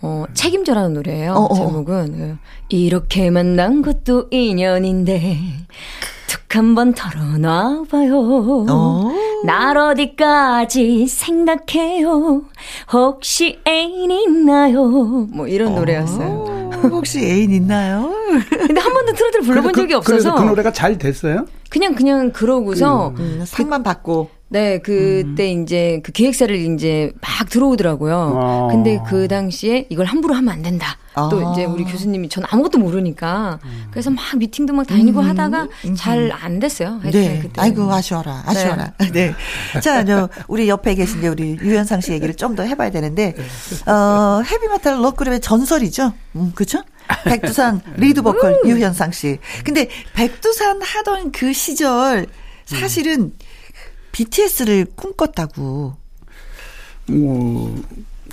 [0.00, 1.32] 어, 책임져라는 노래예요.
[1.34, 1.54] 어, 어, 어.
[1.54, 2.36] 제목은 그,
[2.70, 5.38] 이렇게 만난 것도 인연인데
[6.26, 8.66] 툭 한번 털어놔봐요.
[8.68, 9.12] 어.
[9.44, 12.42] 날 어디까지 생각해요?
[12.92, 14.84] 혹시 애인 있나요?
[15.32, 16.26] 뭐 이런 노래였어요.
[16.26, 18.10] 어, 혹시 애인 있나요?
[18.50, 21.46] 근데 한 번도 트로트를 불러본 적이 그, 그래서 없어서 그 노래가 잘 됐어요?
[21.68, 24.30] 그냥 그냥 그러고서 음, 상만 받고.
[24.48, 28.32] 네, 그때 이제 그 기획사를 이제 막 들어오더라고요.
[28.36, 28.68] 어.
[28.70, 30.96] 근데 그 당시에 이걸 함부로 하면 안 된다.
[31.30, 31.52] 또 아.
[31.52, 33.58] 이제 우리 교수님이 전 아무것도 모르니까
[33.90, 35.66] 그래서 막 미팅도 막 다니고 하다가
[35.96, 37.00] 잘 안 됐어요.
[37.02, 37.40] 네.
[37.42, 37.60] 그때.
[37.60, 38.42] 아이고, 아쉬워라.
[38.46, 38.92] 아쉬워라.
[39.12, 39.34] 네.
[39.82, 43.34] 자, 저, 우리 옆에 계신 이제 우리 유현상 씨 얘기를 좀 더 해봐야 되는데,
[43.86, 46.12] 어, 헤비메탈 록그룹의 전설이죠.
[46.36, 46.82] 음, 그쵸?
[47.24, 49.38] 백두산 리드 보컬 유현상 씨.
[49.64, 52.26] 근데 백두산 하던 그 시절,
[52.66, 53.32] 사실은
[54.16, 55.94] BTS를 꿈꿨다고.
[57.08, 57.82] 뭐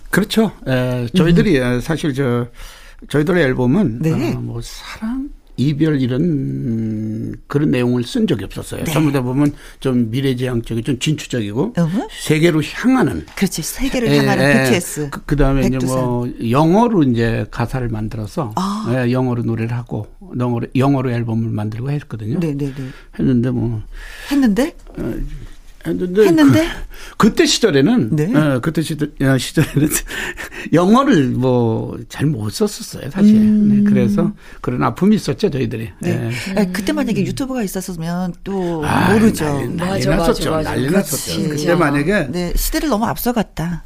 [0.10, 0.54] 그렇죠.
[0.66, 2.48] 에, 저희들이 에, 사실 저
[3.10, 4.34] 저희들의 앨범은 네.
[4.34, 8.86] 어, 뭐 사랑 이별 이런 그런 내용을 쓴 적이 없었어요.
[8.86, 12.08] 전부 다 보면 좀 미래지향적이고 좀 진취적이고 어허.
[12.10, 13.62] 세계로 향하는 그렇지.
[13.62, 14.64] 세계를 예, 향하는 예.
[14.64, 15.10] BTS.
[15.26, 15.78] 그, 다음에 이제.
[15.86, 18.86] 뭐 영어로 이제 가사를 만들어서 아.
[18.96, 20.08] 예, 영어로 노래를 하고
[20.40, 22.40] 영어로 영어로 앨범을 만들고 했거든요.
[22.40, 22.74] 네네네.
[23.20, 23.84] 했는데 뭐
[24.32, 24.76] 했는데?
[25.86, 26.68] 했는데, 했는데?
[27.18, 28.36] 그, 때 시절에는 네.
[28.36, 29.90] 어, 그때 시절, 어, 시절에는
[30.74, 33.36] 영어를 뭐 잘 못 썼었어요 사실.
[33.36, 33.84] 음.
[33.84, 34.32] 네, 그래서
[34.62, 35.90] 그런 아픔이 있었죠 저희들이.
[36.00, 36.32] 네.
[36.56, 36.60] 예.
[36.60, 39.46] 아, 그때 만약에 유튜브가 있었으면 또 아, 모르죠.
[39.46, 40.52] 난리, 난리 맞아, 났었죠.
[40.52, 40.70] 맞아, 맞아.
[40.72, 41.50] 난리 그렇지, 났었죠.
[41.50, 41.76] 근데.
[41.76, 43.84] 만약에 네, 시대를 너무 앞서갔다.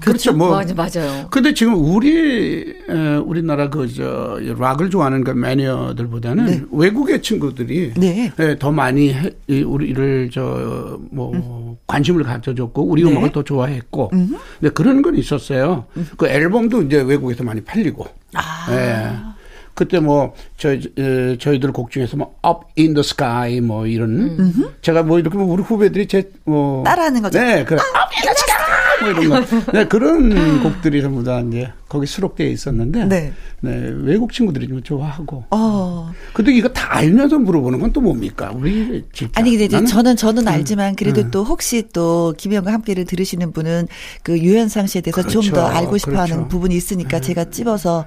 [0.00, 0.34] 그렇죠.
[0.34, 1.26] 뭐 맞아, 맞아요.
[1.30, 8.30] 근데 지금 우리 에, 우리나라 그저 락을 좋아하는 그 매니어들보다는 외국의 친구들이 네.
[8.38, 13.10] 예, 더 많이 해, 이 우리를 저뭐 관심을 가져줬고 우리 네.
[13.10, 15.86] 음악을 더 좋아했고 근데 그런 건 있었어요.
[16.18, 18.06] 그 앨범도 이제 외국에서 많이 팔리고.
[18.34, 18.66] 아.
[18.70, 19.34] 예.
[19.72, 25.02] 그때 뭐 저희 에, 저희들 곡 중에서 뭐 Up in the Sky 뭐 이런 제가
[25.02, 27.40] 뭐 이렇게 뭐 우리 후배들이 제뭐 따라하는 거죠.
[27.40, 27.80] 네, 그 Up
[28.14, 28.63] in the Sky
[29.12, 29.72] 뭐 이런 거.
[29.72, 33.32] 네, 그런 곡들이 전부 다 이제 거기 수록되어 있었는데 네.
[33.60, 35.44] 네, 외국 친구들이 좀 좋아하고.
[35.50, 36.12] 어.
[36.32, 38.50] 근데 이거 다 알면서 물어보는 건 또 뭡니까?
[38.52, 39.30] 우리 진짜.
[39.40, 43.86] 아니 근데 이제 저는 저는 알지만 그래도 또 혹시 또 김희영과 함께를 들으시는 분은
[44.24, 45.66] 그 유현상 씨에 대해서 좀더 그렇죠.
[45.76, 46.48] 알고 싶어하는 그렇죠.
[46.48, 48.04] 부분이 있으니까 제가 찝어서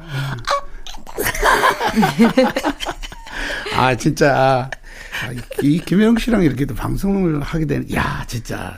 [3.76, 4.70] 아 진짜 아,
[5.62, 8.78] 이 김혜영 씨랑 이렇게 또 방송을 하게 되는 야 진짜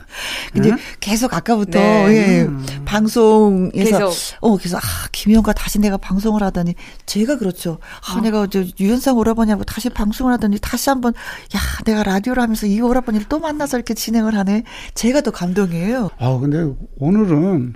[0.52, 0.76] 근데 응?
[1.00, 2.08] 계속 아까부터 네.
[2.08, 2.48] 예,
[2.84, 4.12] 방송에서 계속.
[4.40, 4.80] 어 그래서 아
[5.12, 6.74] 김희영과 다시 내가 방송을 하더니
[7.06, 7.78] 제가 그렇죠.
[8.08, 11.12] 아 내가 저 유현상 오라버니하고 다시 방송을 하더니 다시 한 번
[11.54, 14.64] 야 내가 라디오를 하면서 이 오라버니를 또 만나서 이렇게 진행을 하네.
[14.94, 16.10] 제가 더 감동이에요.
[16.18, 16.66] 아 근데
[16.98, 17.74] 오늘은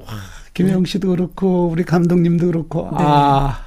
[0.00, 0.06] 와,
[0.54, 2.98] 김혜영 씨도 그렇고 우리 감독님도 그렇고 네.
[3.00, 3.60] 아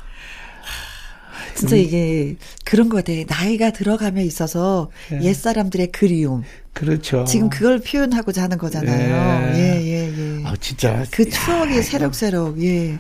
[1.56, 2.36] 진짜 이게
[2.66, 3.12] 그런 거 같아.
[3.28, 5.22] 나이가 들어감에 있어서 네.
[5.24, 6.44] 옛 사람들의 그리움.
[6.74, 7.24] 그렇죠.
[7.26, 9.52] 지금 그걸 표현하고자 하는 거잖아요.
[9.52, 9.60] 네.
[9.60, 10.44] 예, 예, 예.
[10.46, 12.98] 아 진짜 그 추억이 새록새록, 예.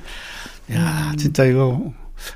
[0.74, 1.94] 야 진짜 이거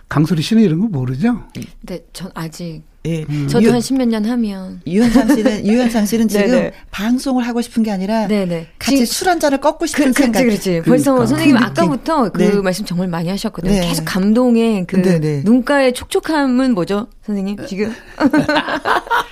[0.09, 1.43] 강소리 씨는 이런 거 모르죠?
[1.80, 3.26] 근데 전 아직 예.
[3.47, 6.70] 저도 유- 한 십몇 년 하면 유현상 씨는 유현상 씨는 지금.
[6.91, 8.68] 방송을 하고 싶은 게 아니라 네네.
[8.78, 10.41] 같이 지금- 술한 잔을 꺾고 싶은 그, 생각.
[10.41, 10.89] 그렇지, 그렇지.
[10.89, 11.26] 벌써 그러니까.
[11.28, 11.64] 선생님 그.
[11.66, 12.51] 아까부터 그 네.
[12.62, 13.72] 말씀 정말 많이 하셨거든요.
[13.74, 13.88] 네.
[13.88, 15.41] 계속 감동의 그 네네.
[15.45, 17.58] 눈가의 촉촉함은 뭐죠, 선생님?
[17.68, 17.93] 지금?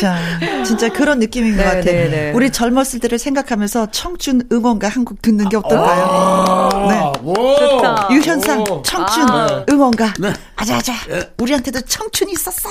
[0.00, 0.18] 자,
[0.64, 1.80] 진짜 그런 느낌인 것 네, 같아.
[1.82, 2.32] 네, 네.
[2.34, 6.68] 우리 젊었을 때를 생각하면서 청춘 응원가 한 곡 듣는 게 어떨까요?
[6.88, 7.12] 네.
[7.22, 8.08] 오, 좋다.
[8.10, 8.82] 유현상 오.
[8.82, 9.64] 청춘 아.
[9.70, 10.14] 응원가.
[10.18, 10.32] 네.
[10.56, 10.92] 아자 아자.
[11.38, 12.68] 우리한테도 청춘이 있었어.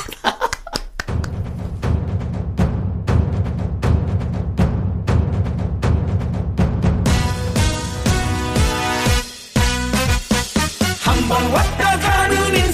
[11.03, 11.97] 한번 왔다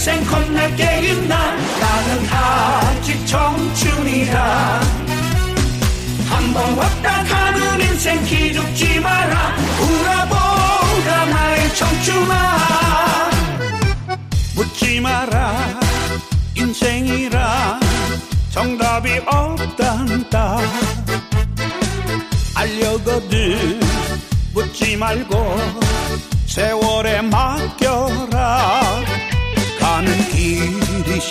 [0.02, 4.82] 인생 겁날 게 있나 나는 아직 청춘이다.
[6.28, 9.56] 한번 왔다 가는 인생 기죽지 마라.
[9.80, 13.30] 울어보라 나의 청춘아.
[14.56, 15.80] 묻지 마라
[16.58, 17.80] 인생이라.
[18.50, 20.58] 정답이 없단다.
[22.56, 23.80] 알려거든
[24.52, 25.58] 묻지 말고
[26.48, 28.81] 세월에 맡겨라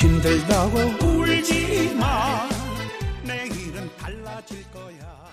[0.01, 2.49] 힘들다고 울지 마.
[3.23, 5.29] 내일은 달라질 거야.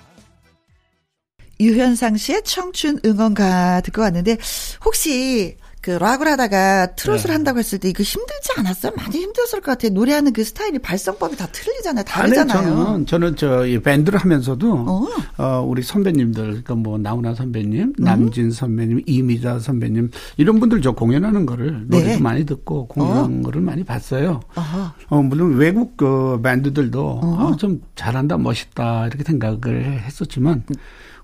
[1.59, 4.38] 유현상 씨의 청춘 응원가 듣고 왔는데
[4.84, 5.55] 혹시
[5.88, 7.31] 그 락을 하다가 트롯을 네.
[7.31, 8.91] 한다고 했을 때 이거 힘들지 않았어요?
[8.97, 9.93] 많이 힘들었을 것 같아요.
[9.93, 12.03] 노래하는 그 스타일이 발성법이 다 틀리잖아요.
[12.09, 12.75] 아니, 다르잖아요.
[12.75, 15.07] 저는 저는 저이 밴드를 하면서도 어.
[15.38, 15.65] 어.
[15.65, 17.93] 우리 선배님들 그러니까 뭐 나훈아 선배님, 음.
[18.03, 22.01] 남진 선배님, 이미자 선배님 이런 분들 저 공연하는 거를 네.
[22.01, 24.41] 노래도 많이 듣고 공연하는 거를 많이 봤어요.
[24.55, 24.93] 아하.
[25.07, 30.65] 어, 물론 외국 그 밴드들도 아, 좀 잘한다, 멋있다 이렇게 생각을 했었지만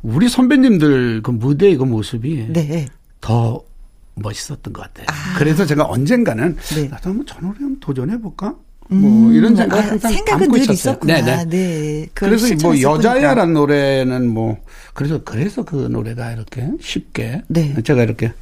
[0.03, 2.87] 우리 선배님들 그 무대의 그 모습이 네.
[3.19, 3.61] 더
[4.15, 5.07] 멋있었던 것 같아요.
[5.37, 6.87] 그래서 제가 언젠가는 네.
[6.87, 8.55] 나도 한번 저 노래 한번 도전해 볼까?
[8.89, 10.99] 뭐 이런 생각 아, 항상 생각은 담고 늘 있었어요.
[10.99, 11.45] 네네.
[11.45, 12.07] 네.
[12.13, 12.79] 그걸 그래서 뭐.
[12.79, 14.57] 여자야란 노래는 뭐
[14.93, 17.73] 그래서 그래서 그 노래가 이렇게 쉽게 네.
[17.83, 18.33] 제가 이렇게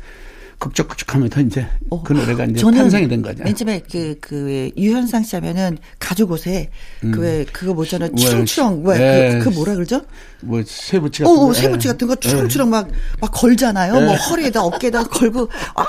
[0.62, 3.43] 극적극적하면서 이제 어, 그 노래가 이제 탄생이 된 거죠.
[3.43, 8.09] 맨 처음에 그, 그, 왜 유현상 씨 하면은 가죽 옷에 그 왜, 그거 뭐잖아.
[8.12, 8.84] 왜, 추렁추렁.
[8.86, 9.39] 왜, 네.
[9.39, 10.01] 그, 그 뭐라 그러죠?
[10.41, 11.53] 뭐 세부치 같은 오, 거.
[11.53, 11.91] 세부치 예.
[11.91, 12.30] 같은 거 예.
[12.30, 12.88] 추렁추렁 막,
[13.20, 13.93] 막 걸잖아요.
[13.93, 15.86] 뭐 허리에다 어깨에다 걸고, 아,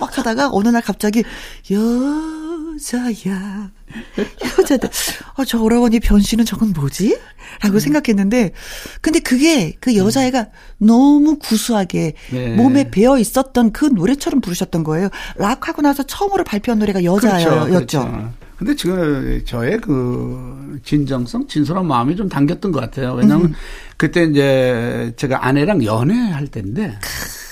[0.00, 1.20] 막 하다가 어느 날 갑자기,
[1.70, 2.45] 여
[2.78, 3.70] 자야.
[4.58, 4.88] 여자들.
[5.36, 7.14] 어, 저 오라버니 변신은 저건 뭐지?
[7.14, 7.20] 음.
[7.62, 8.52] 라고 생각했는데,
[9.00, 10.48] 근데 그게 그 여자애가
[10.78, 12.54] 너무 구수하게 네.
[12.54, 15.08] 몸에 배어 있었던 그 노래처럼 부르셨던 거예요.
[15.36, 17.66] 락하고 나서 처음으로 발표한 노래가 여자였죠.
[17.66, 18.32] 그렇죠.
[18.56, 23.12] 근데 지금 저의 그 진정성, 진솔한 마음이 좀 당겼던 것 같아요.
[23.12, 23.54] 왜냐하면
[23.98, 26.98] 그때 이제 제가 아내랑 연애할 때인데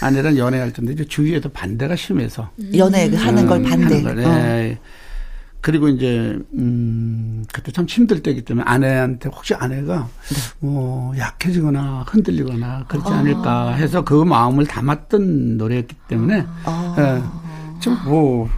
[0.00, 4.02] 아내랑 연애할 때인데 이제 주위에서 반대가 심해서 연애 그 하는 걸 음, 반대.
[4.02, 4.78] 하는 걸, 예.
[5.64, 10.10] 그리고 이제 음 그때 참 힘들 때이기 때문에 아내한테 혹시 아내가
[10.60, 16.44] 뭐 약해지거나 흔들리거나 그렇지 않을까 해서 그 마음을 담았던 노래였기 때문에
[16.98, 17.22] 예.
[17.80, 18.50] 좀뭐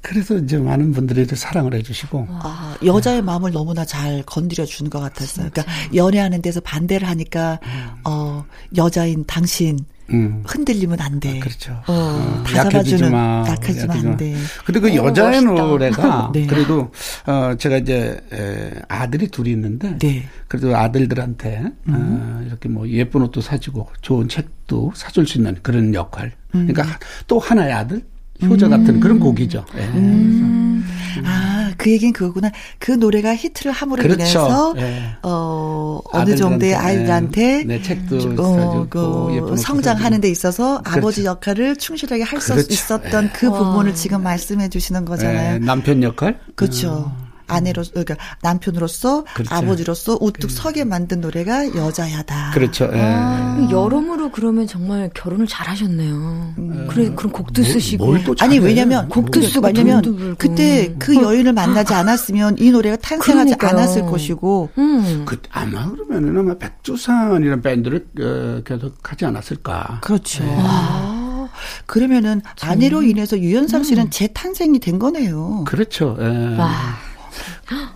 [0.00, 2.28] 그래서 이제 많은 분들이 또 사랑을 해주시고.
[2.30, 5.50] 아, 여자의 마음을 너무나 잘 건드려 주는 것 같았어요.
[5.52, 7.58] 그러니까 연애하는 데서 반대를 하니까
[8.04, 8.44] 어
[8.76, 9.76] 여자인 당신
[10.10, 10.42] 음.
[10.46, 11.38] 흔들리면 안 돼.
[11.40, 11.72] 그렇죠.
[11.86, 13.44] 어, 어, 다 약해지지 마.
[13.48, 14.16] 약해지면 약해지지 안 마.
[14.16, 14.36] 돼.
[14.64, 15.62] 근데 그 오, 여자의 멋있다.
[15.66, 16.46] 노래가 네.
[16.46, 16.90] 그래도
[17.26, 20.18] 어 제가 이제 에, 아들이 둘이 있는데 네.
[20.18, 20.28] 음.
[20.48, 26.32] 그래도 아들들한테 어, 이렇게 뭐 예쁜 옷도 사주고 좋은 책도 사줄 수 있는 그런 역할.
[26.54, 26.66] 음.
[26.68, 28.02] 그러니까 또 하나의 아들
[28.42, 29.64] 효자 같은 그런 곡이죠.
[29.78, 29.82] 예.
[29.82, 30.84] 음.
[31.24, 32.50] 아, 그 얘기는 그거구나.
[32.78, 34.20] 그 노래가 히트를 함으로 그렇죠.
[34.20, 35.02] 인해서 예.
[35.22, 36.76] 어 어느 정도의 네.
[36.76, 40.16] 아이들한테 네, 책도 어, 그 성장하는.
[40.20, 40.98] 데 있어서 그렇죠.
[40.98, 42.72] 아버지 역할을 충실하게 할수 그렇죠.
[42.72, 45.54] 있었던 그 부분을 지금 말씀해 주시는 거잖아요.
[45.54, 46.38] 예, 남편 역할.
[46.54, 47.12] 그렇죠.
[47.46, 49.54] 아내로서, 그러니까 남편으로서 그렇죠.
[49.54, 52.50] 아버지로서 우뚝 서게 만든 노래가 여자야다.
[52.52, 52.90] 그렇죠.
[52.92, 53.00] 예.
[53.00, 56.54] 아, 여러모로 그러면 정말 결혼을 잘 하셨네요.
[56.88, 58.04] 그래, 그런 곡도 쓰시고.
[58.04, 58.08] 음.
[58.10, 58.58] 뭘또 아니.
[58.58, 60.36] 왜냐면 곡도 쓰고 왜냐면.
[60.38, 63.70] 그때 그 여인을 만나지 않았으면 이 노래가 탄생하지 그러니까요.
[63.70, 65.24] 않았을 것이고 음.
[65.26, 70.00] 그 아마 그러면은 아마 백두산이라는 밴드를 어, 계속 하지 않았을까.
[70.02, 70.44] 그렇죠.
[70.46, 71.48] 아,
[71.86, 75.64] 그러면은 아내로 인해서 유연상 씨는 재탄생이 된 거네요.
[75.66, 76.16] 그렇죠.
[76.20, 76.56] 예.
[76.58, 76.70] 와,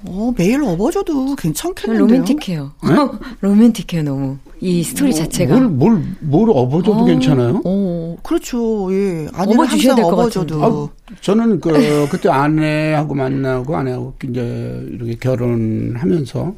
[0.04, 2.06] 어, 매일 업어줘도 괜찮겠는데요.
[2.06, 2.72] 로맨틱해요.
[3.40, 4.38] 로맨틱해요, 너무.
[4.60, 5.56] 이 스토리 자체가.
[5.56, 7.62] 뭘, 뭘, 뭘 업어줘도 괜찮아요?
[7.64, 8.92] 어, 그렇죠.
[8.92, 9.28] 예.
[9.32, 10.64] 아내를 업어주셔야 항상 될것 업어줘도.
[10.64, 11.70] 아, 저는 그,
[12.10, 16.54] 그때 아내하고 만나고 아내하고 이제 이렇게 결혼하면서,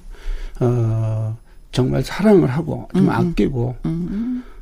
[0.60, 1.36] 어,
[1.70, 3.76] 정말 사랑을 하고 좀 아끼고,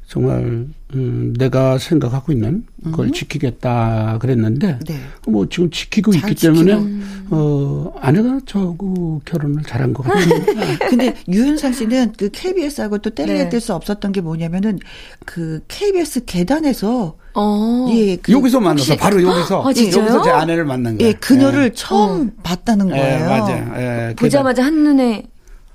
[0.06, 5.00] 정말, 음, 내가 생각하고 있는 그걸 지키겠다 그랬는데, 네.
[5.26, 7.02] 뭐 지금 지키고 잘 있기 때문에, 지키는.
[7.30, 10.78] 어, 아내가 저하고 결혼을 잘한 것 같아요.
[10.90, 13.48] 근데 유윤상 씨는 그 KBS하고 또 뗄래야 네.
[13.48, 14.78] 뗄수 없었던 게 뭐냐면은
[15.24, 17.86] 그 KBS 계단에서 어.
[17.92, 19.62] 예, 그 여기서 만나서, 바로 여기서.
[19.64, 20.02] 아, 진짜요?
[20.02, 21.08] 여기서 제 아내를 만난 거예요.
[21.08, 21.70] 예, 그녀를 예.
[21.74, 23.28] 처음 봤다는 예, 거예요.
[23.28, 23.72] 맞아요.
[23.76, 25.22] 예, 보자마자 한 눈에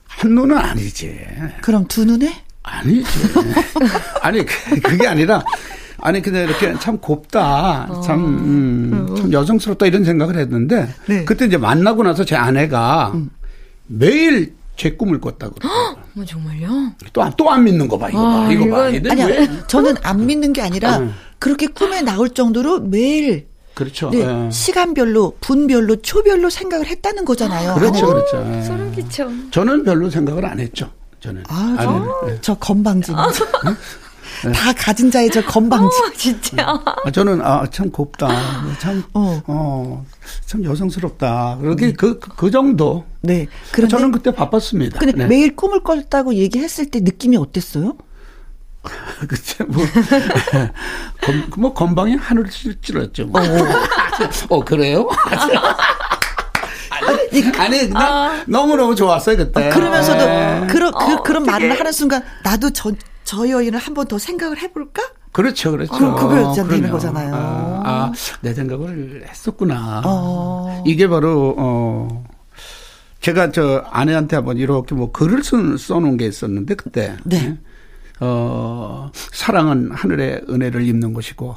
[0.08, 1.18] 한 눈은 아니지.
[1.62, 2.45] 그럼 두 눈에?
[2.66, 3.08] 아니지.
[4.22, 5.44] 아니, 그- 그게 아니라,
[6.00, 7.88] 아니, 근데 이렇게 참 곱다.
[8.04, 11.24] 참, 음, 참 여성스럽다 이런 생각을 했는데, 네.
[11.26, 13.14] 그때 이제 만나고 나서 제 아내가
[13.88, 15.56] 매일 제 꿈을 꿨다고.
[16.14, 16.92] 뭐 정말요?
[17.14, 18.88] 또, 안- 또안 믿는 거 봐, 이거 봐, 아, 이거 봐.
[18.90, 19.26] 이건- 얘들 아니야.
[19.28, 19.50] 왜?
[19.68, 21.14] 저는 안 믿는 게 아니라 음.
[21.40, 24.10] 그렇게 꿈에 나올 정도로 매일 그렇죠.
[24.10, 24.50] 네, 예.
[24.52, 27.76] 시간별로, 분별로, 초별로 생각을 했다는 거잖아요.
[27.76, 28.10] 그렇죠, 아내는.
[28.14, 28.54] 그렇죠.
[28.58, 28.62] 예.
[28.64, 29.30] 소름 끼쳐.
[29.52, 30.90] 저는 별로 생각을 안 했죠.
[31.26, 31.44] 저는.
[31.50, 31.76] 아.
[31.82, 32.38] 저, 예.
[32.42, 33.16] 저 건방진.
[33.16, 35.88] 다 가진 자의 저 건방진.
[35.88, 36.82] 어, 진짜.
[37.04, 38.28] 아, 저는 아, 참 곱다.
[38.80, 39.42] 참, 어.
[39.48, 40.06] 어,
[40.46, 41.58] 참 여성스럽다.
[41.62, 43.06] 그렇게 그, 그, 그 정도.
[43.22, 43.48] 네.
[43.72, 45.00] 그런데, 저는 그때 바빴습니다.
[45.00, 45.26] 근데 네.
[45.26, 47.96] 매일 꿈을 꿨다고 얘기했을 때 느낌이 어땠어요?
[49.28, 49.84] 그때 뭐,
[51.22, 53.26] 건, 뭐 건방이 하늘을 찔- 찔렀죠.
[53.28, 53.42] 뭐.
[54.50, 55.08] 어, 그래요?
[57.08, 59.70] 아니, 아니, 나 너무 너무 좋았어요, 그때.
[59.70, 60.68] 그러면서도 네.
[60.70, 62.92] 그런 그, 그런 말을 하는 순간 나도 저,
[63.24, 65.02] 저 여인을 한 번 더 생각을 해볼까?
[65.32, 65.92] 그렇죠, 그렇죠.
[65.94, 66.90] 그럼 그걸 진짜 되는.
[66.90, 67.36] 거잖아요.
[67.36, 70.02] 아, 아, 내 생각을 했었구나.
[70.06, 70.84] 어.
[70.86, 72.24] 이게 바로, 어,
[73.20, 77.18] 제가 저 아내한테 한번 이렇게 뭐 글을 써, 써놓은 게 있었는데, 그때.
[77.26, 77.58] 네.
[78.22, 81.56] 어, 사랑은 하늘의 은혜를 입는 것이고,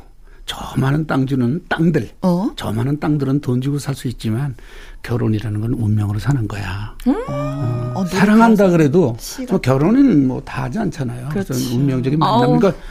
[0.49, 2.51] 저 많은 땅 주는 땅들, 어?
[2.57, 4.55] 저 많은 땅들은 돈 주고 살 수 있지만,
[5.03, 6.95] 결혼이라는 건 운명으로 사는 거야.
[7.29, 8.71] 어, 노래 사랑한다.
[8.71, 9.15] 그래도.
[9.51, 11.29] 뭐 결혼은 뭐 다 하지 않잖아요.
[11.31, 11.75] 그래서 그렇죠.
[11.77, 12.59] 운명적인 만남.
[12.59, 12.83] 그러니까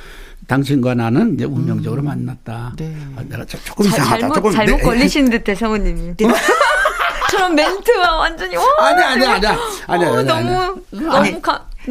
[0.46, 2.74] 당신과 나는 이제 운명적으로 만났다.
[2.78, 2.96] 네.
[3.16, 4.20] 아, 내가 저- 조금 자, 이상하다.
[4.20, 4.84] 잘못, 조금 잘못 네.
[4.84, 6.14] 걸리신 듯해, 사모님이.
[7.32, 10.50] 저런 멘트와 완전히 와 아니 아니 아니 아니 아니 어, 아니, 아니.
[10.50, 11.42] 너무 너무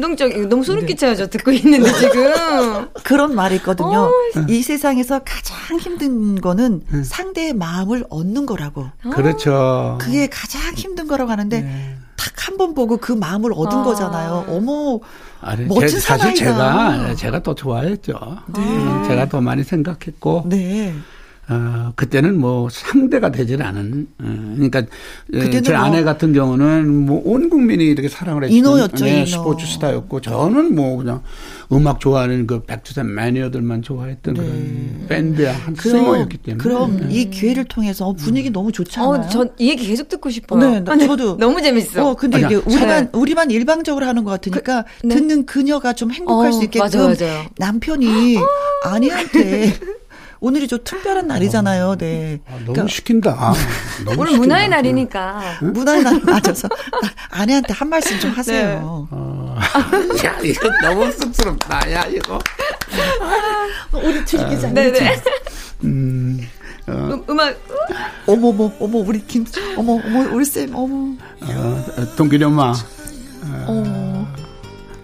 [0.01, 4.03] 감동적 너무 소름 끼쳐요 저 듣고 있는데 지금 그런 말이 있거든요.
[4.03, 4.11] 어,
[4.47, 8.87] 이 세상에서 가장 힘든 거는 상대의 마음을 얻는 거라고.
[9.11, 9.97] 그렇죠.
[9.99, 11.95] 그게 가장 힘든 거라고 하는데 네.
[12.15, 13.83] 딱한번 보고 그 마음을 얻은 아.
[13.83, 14.45] 거잖아요.
[14.49, 14.99] 어머,
[15.41, 16.97] 아니, 멋진 제- 사실 사나이다.
[17.07, 18.13] 제가 제가 더 좋아했죠.
[18.57, 20.93] 음, 제가 더 많이 생각했고 네.
[21.49, 24.81] 어, 그때는 뭐 상대가 되질 않은, 어, 그러니까
[25.33, 28.55] 예, 그때는 제뭐 아내 같은 경우는 뭐 온 국민이 이렇게 사랑을 했죠.
[28.55, 29.25] 인어였죠, 인어.
[29.25, 31.21] 스포츠 스타였고 저는 뭐 그냥
[31.71, 36.57] 음악 좋아하는 그 백투센 매니어들만 좋아했던 그런 밴드의 한 쓸모였기 때문에.
[36.57, 36.57] 네.
[36.57, 36.57] 네.
[36.57, 39.21] 그럼 이 기회를 통해서 분위기 너무 좋지 않아요?
[39.21, 40.59] 어, 전이 얘기 계속 듣고 싶어요.
[40.59, 41.37] 네, 나- 저도.
[41.37, 42.09] 너무 재밌어.
[42.11, 43.09] 어, 근데 아니야, 이게 우리만, 네.
[43.17, 45.15] 우리만 일방적으로 하는 것 같으니까 네.
[45.15, 47.45] 듣는 그녀가 좀 행복할 어, 수 있게끔 맞아요, 맞아요.
[47.57, 48.37] 남편이
[48.83, 49.73] 아내한테
[50.39, 51.95] 오늘이 좀 특별한 날이잖아요.
[51.97, 52.39] 네.
[52.47, 53.53] 아, 너무 시킨다.
[54.05, 54.37] 너무 오늘 시킨다.
[54.37, 55.41] 문화의 날이니까.
[55.61, 56.67] 문화의 날 맞아서
[57.31, 59.07] 아내한테 한 말씀 좀 하세요.
[59.11, 59.57] 어.
[60.25, 61.91] 야, 이거 너무 쑥스럽다.
[61.91, 62.39] 야, 이거.
[63.93, 64.69] 우리 둘이 기자.
[64.69, 65.21] 네네.
[65.83, 66.39] 음,
[66.87, 67.55] 어, 음, 음악.
[68.27, 71.15] 어머, 어머, 어머, 우리 김, 어머, 어머, 우리 쌤, 어머.
[71.41, 72.73] 어, 어, 동길이 엄마.
[73.67, 74.33] 어.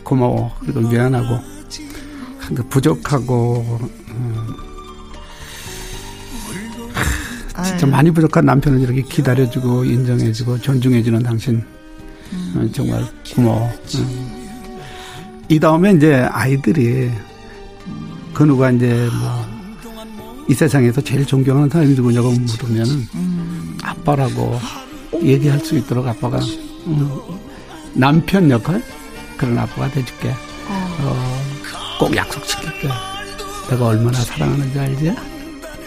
[0.03, 0.55] 고마워.
[0.59, 1.39] 그리고 미안하고.
[2.55, 3.79] 그 부족하고,
[7.61, 7.91] 진짜 아유.
[7.91, 11.63] 많이 부족한 남편을 이렇게 기다려주고, 인정해주고, 존중해주는 당신.
[12.55, 13.71] 어, 정말 고마워.
[13.95, 14.43] 음.
[15.49, 17.11] 이 다음에 이제 아이들이,
[18.33, 23.07] 그 누가 이제 뭐, 이 세상에서 제일 존경하는 사람이 누구냐고 물으면,
[23.83, 24.59] 아빠라고
[25.21, 26.39] 얘기할 수 있도록 아빠가,
[26.87, 27.09] 음,
[27.93, 28.83] 남편 역할?
[29.37, 30.33] 그런 아빠가 돼줄게.
[30.69, 31.43] 어,
[31.99, 32.89] 꼭 약속시킬게.
[33.69, 35.15] 내가 얼마나 사랑하는지 알지?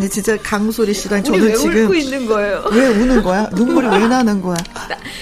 [0.00, 1.84] 진짜 강소리 씨랑 우리 저는 왜 지금.
[1.84, 2.64] 울고 있는 거예요?
[2.72, 3.48] 왜 우는 거야?
[3.52, 4.56] 눈물이 왜 나는 거야?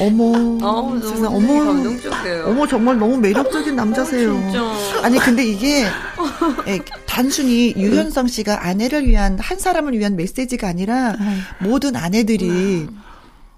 [0.01, 0.25] 어머,
[0.67, 2.45] 어우, 세상, 너무 어머, 감동적이에요.
[2.47, 4.33] 어머 정말 너무 매력적인 남자세요.
[4.33, 4.63] 진짜.
[5.03, 5.85] 아니 근데 이게
[6.67, 11.15] 예, 단순히 유현성 씨가 아내를 위한 한 사람을 위한 메시지가 아니라
[11.61, 12.89] 모든 아내들이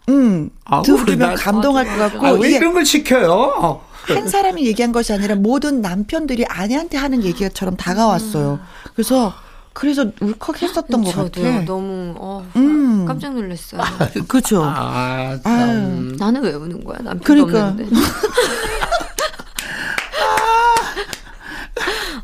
[0.08, 3.80] 음 아우, 들으면 나- 감동할 것 같고 아, 왜 이게 이런 걸 시켜요?
[4.06, 8.60] 한 사람이 얘기한 것이 아니라 모든 남편들이 아내한테 하는 얘기처럼 다가왔어요.
[8.94, 9.32] 그래서
[9.74, 11.60] 그래서 울컥했었던 것 저도 같아.
[11.64, 13.04] 너무 어, 음.
[13.06, 13.82] 깜짝 놀랐어요.
[14.28, 14.62] 그죠?
[14.64, 16.14] 아, 아유.
[16.18, 16.98] 나는 왜 우는 거야?
[17.02, 17.68] 남편도 그러니까.
[17.68, 17.96] 없는데.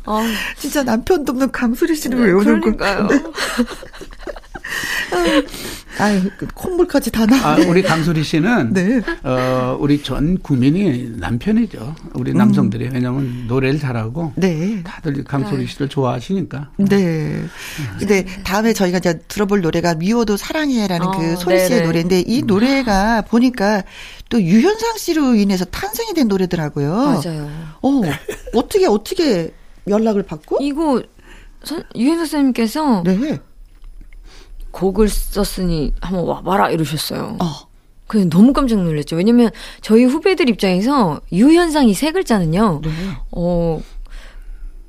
[0.05, 0.19] 어,
[0.57, 3.07] 진짜 남편도 없는 강수리 씨는 왜 우는 그러니까요.
[5.09, 5.47] 건데?
[5.99, 7.35] 아유, 그 콧물까지 다 나.
[7.45, 9.01] 아, 우리 강수리 씨는 네.
[9.23, 11.95] 어, 우리 전 국민이 남편이죠.
[12.13, 14.81] 우리 남성들이 왜냐면 노래를 잘하고 네.
[14.83, 16.69] 다들 강수리 씨를 좋아하시니까.
[16.77, 17.43] 네.
[17.99, 21.85] 근데 다음에 저희가 이제 들어볼 노래가 미워도 사랑해라는 어, 그 소리 씨의 네네.
[21.85, 23.83] 노래인데 이 노래가 보니까
[24.29, 26.93] 또 유현상 씨로 인해서 탄생이 된 노래더라고요.
[26.95, 27.49] 맞아요.
[27.81, 28.01] 어,
[28.55, 29.53] 어떻게, 어떻게
[29.87, 30.59] 연락을 받고?
[30.61, 31.01] 이거
[31.63, 33.39] 선- 유현석 선생님께서 네.
[34.71, 37.37] 곡을 썼으니 한번 와봐라 이러셨어요.
[37.39, 37.71] 어.
[38.07, 39.15] 그래서 너무 깜짝 놀랐죠.
[39.15, 39.51] 왜냐면
[39.81, 42.81] 저희 후배들 입장에서 유현상이 세 글자는요.
[42.83, 42.89] 네.
[43.31, 43.81] 어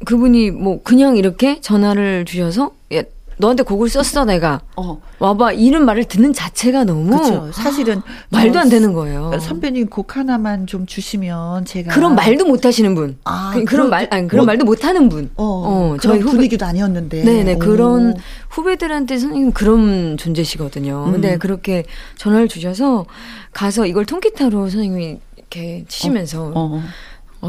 [0.05, 3.03] 그분이 뭐 그냥 이렇게 전화를 주셔서 야,
[3.39, 5.01] 너한테 곡을 썼어 내가 어.
[5.19, 7.51] 와봐 이런 말을 듣는 자체가 너무 그렇죠.
[7.53, 9.33] 사실은 말도 안저 되는 거예요.
[9.41, 13.17] 선배님 곡 하나만 좀 주시면 제가 그런 말도 못 하시는 분.
[13.25, 15.31] 아, 그, 그런- 런 말, 아니, 그런 뭐- 말도 못 하는 분.
[15.37, 17.23] 어, 어, 저희 후배- 분위기도 아니었는데.
[17.25, 17.59] 네네, 오.
[17.59, 18.15] 그런
[18.51, 21.05] 후배들한테 선생님 그런 존재시거든요.
[21.07, 21.13] 음.
[21.13, 21.85] 근데 그렇게
[22.19, 23.07] 전화를 주셔서
[23.53, 26.83] 가서 이걸 통기타로 선생님이 이렇게 치시면서 어, 어.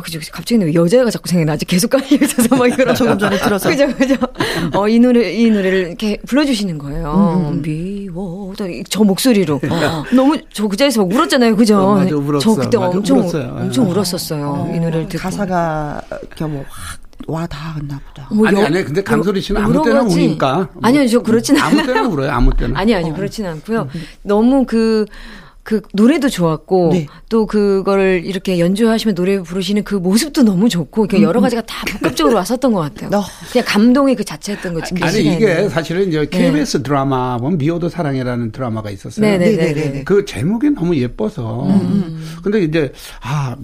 [0.02, 0.20] 그죠.
[0.32, 1.66] 갑자기 왜 여자가 자꾸 생각나지?
[1.66, 3.70] 계속 깔려 있어서 막 이런 조금 전에 들어서.
[3.70, 4.16] 그죠, 그죠.
[4.74, 7.52] 어, 이 노래, 이 노래를 이렇게 불러주시는 거예요.
[7.54, 7.62] 음.
[7.62, 8.54] 미워.
[8.89, 9.62] 저 목소리로.
[10.16, 11.56] 너무, 저 그 자리에서 막 울었잖아요.
[11.56, 11.78] 그죠?
[11.80, 12.39] 어, 맞아, 울었어.
[12.56, 13.58] 저 그때 맞아, 엄청, 울었어요.
[13.62, 13.89] 엄청 어.
[13.89, 14.72] 울었었어요.
[14.74, 15.22] 이 노래를 듣고.
[15.22, 18.28] 가사가 이렇게 뭐 확 와 닿았나 보다.
[18.34, 20.56] 뭐 아니, 여- 아니, 근데 강소리 씨는 여- 아무 때나 가지- 우니까.
[20.74, 21.68] 뭐 아니요, 저 그렇진 않아요.
[21.80, 22.78] 아무 때나 울어요, 아무 때나.
[22.78, 23.88] 아니, 아니, 그렇진 않고요.
[24.24, 25.06] 너무 그,
[25.64, 27.07] 그 노래도 좋았고 네.
[27.30, 32.36] 또 그거를 이렇게 연주하시면 노래 부르시는 그 모습도 너무 좋고 이렇게 여러 가지가 다 복합적으로
[32.36, 33.18] 왔었던 것 같아요.
[33.18, 33.24] 어.
[33.51, 34.93] 그냥 감동이 그 자체였던 거지.
[34.93, 35.38] 그 아니, 시간에는.
[35.38, 39.26] 이게 사실은 이제 KBS 드라마 보면 미워도 사랑해라는 드라마가 있었어요.
[39.26, 39.55] 네네네.
[39.55, 40.03] 네네네.
[40.03, 41.66] 그 제목이 너무 예뻐서.
[42.43, 42.91] 근데 이제,
[43.22, 43.55] 아,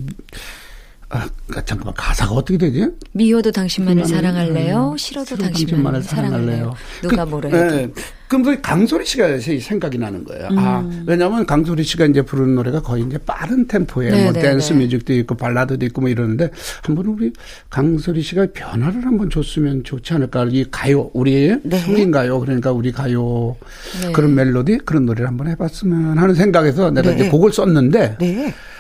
[1.10, 2.88] 아, 그 잠깐만, 가사가 어떻게 되지?
[3.12, 4.96] 미워도 당신만을 사랑할래요.
[4.98, 6.74] 싫어도 당신만을 사랑할래요.
[7.02, 7.94] 누가 그, 뭐래 해도.
[8.30, 10.50] 예, 그럼 그 강소리 씨가 생각이 나는 거예요.
[10.56, 14.74] 아, 왜냐면 강소리 씨가 이제 부르는 노래가 거의 이제 빠른 템포에 네, 뭐 네, 댄스
[14.74, 14.80] 네.
[14.80, 16.52] 뮤직도 있고 발라드도 있고 뭐 이러는데
[16.84, 17.34] 한번 우리
[17.70, 20.48] 강소리 씨가 변화를 한번 줬으면 좋지 않을까.
[20.52, 21.80] 이 가요, 우리 네.
[21.80, 23.56] 성인 가요, 그러니까 우리 가요
[24.02, 24.12] 네.
[24.12, 27.16] 그런 멜로디 그런 노래를 한번 해봤으면 하는 생각에서 내가 네.
[27.16, 28.48] 이제 곡을 썼는데 네.
[28.48, 28.79] 아,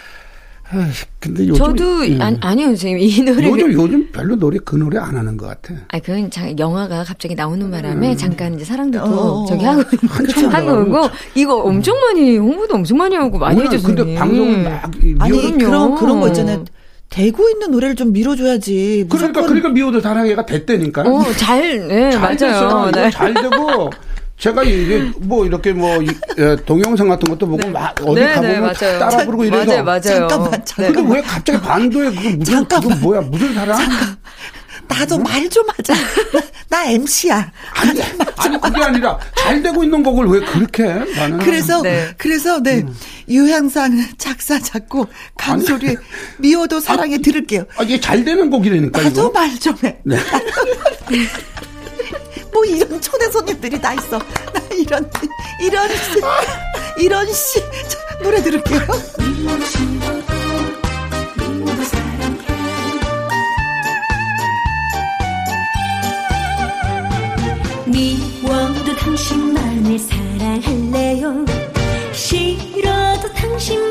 [1.19, 2.21] 근데 요즘 저도 음.
[2.21, 5.73] 아니, 아니요 선생님 이 노래 요즘 요즘 별로 노래 그 노래 안 하는 것 같아.
[5.89, 10.71] 아, 그건 자, 영화가 갑자기 나오는 바람에 잠깐 이제 사랑도도 어, 저기 하고 한참 하고
[10.71, 10.81] 나가고.
[10.97, 13.95] 오고 이거 엄청 많이 홍보도 엄청 많이 하고 많이 해줬어요.
[13.95, 16.63] 근데 방송을 막 이- 아니 그런 그런 거 있잖아요.
[17.09, 19.07] 되고 있는 노래를 좀 밀어줘야지.
[19.09, 21.01] 그러니까 그러니까 미워도 사랑해가 됐다니까.
[21.01, 22.35] 어, 잘, 네, 잘 맞아요.
[22.37, 22.91] 됐어요.
[22.93, 23.09] 네.
[23.09, 23.89] 잘 되고
[24.39, 25.99] 제가 이게 뭐 이렇게 뭐
[26.65, 28.99] 동영상 같은 것도 보고 막 어디 네, 가보면 네.
[28.99, 30.01] 따라 부르고 이래서 맞아요, 맞아요.
[30.01, 30.93] 잠깐만, 잠깐만.
[30.93, 32.89] 근데 왜 갑자기 반도에 그거 무슨 잠깐만.
[32.89, 33.79] 그거 뭐야 무슨 사랑?
[34.87, 35.93] 나도 말좀 하자.
[36.69, 37.51] 나 MC야.
[37.75, 38.01] 아니,
[38.37, 41.05] 아니 그게 아니라 잘 되고 있는 곡을 왜 그렇게 해?
[41.15, 42.07] 나는 그래서 네.
[42.17, 42.83] 그래서 네
[43.27, 45.97] 유향상 작사 작곡 강소리
[46.39, 47.65] 미워도 사랑해 들을게요.
[47.77, 49.31] 아, 이게 잘 되는 곡이라니까 나도.
[49.31, 49.97] 말 좀 해.
[50.03, 50.17] 네.
[52.51, 54.17] 뭐 이런 초대 손님들이 다 있어.
[54.17, 55.09] 나 이런
[55.61, 56.21] 이런 씨,
[56.97, 58.79] 이런 씨 저, 노래 들을게요.
[67.87, 71.45] 미워도 당신만을 사랑할래요
[72.13, 73.88] 싫어도 당신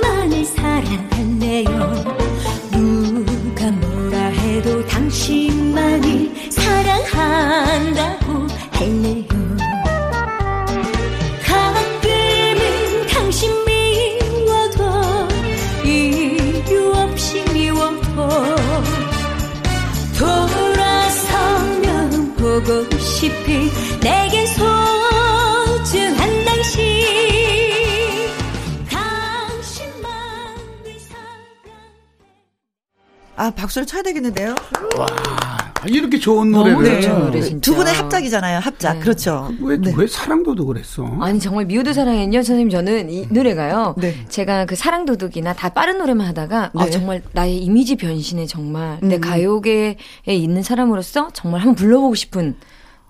[33.49, 34.55] 아 박수를 쳐야 되겠는데요.
[34.99, 37.01] 아, 이렇게 좋은 노래를 네.
[37.01, 37.61] 좋은 노래 진짜.
[37.63, 38.59] 두 분의 합작이잖아요.
[38.59, 39.01] 합작 네.
[39.01, 39.51] 그렇죠.
[39.61, 39.93] 왜, 네.
[39.97, 41.07] 왜 사랑도도 그랬어?
[41.21, 43.95] 아니 정말 미워도 사랑했요 선생님 저는 이 노래가요.
[43.97, 44.15] 네.
[44.29, 46.91] 제가 그 사랑도둑이나 다 빠른 노래만 하다가 아, 네.
[46.91, 49.21] 정말 나의 이미지 변신에 정말 내 음.
[49.21, 49.97] 가요계에
[50.27, 52.55] 있는 사람으로서 정말 한번 불러보고 싶은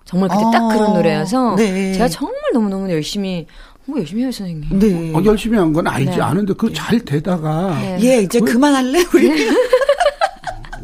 [0.05, 1.93] 정말 그때 딱 어, 그런 노래여서 네.
[1.93, 3.45] 제가 정말 너무 너무 열심히
[3.85, 4.79] 뭐 열심히 해요 선생님.
[4.79, 5.13] 네.
[5.13, 6.21] 어, 열심히 한 건 알지 네.
[6.21, 7.97] 않은데 그 잘 되다가 네.
[8.03, 9.49] 예 이제 그만할래 우리.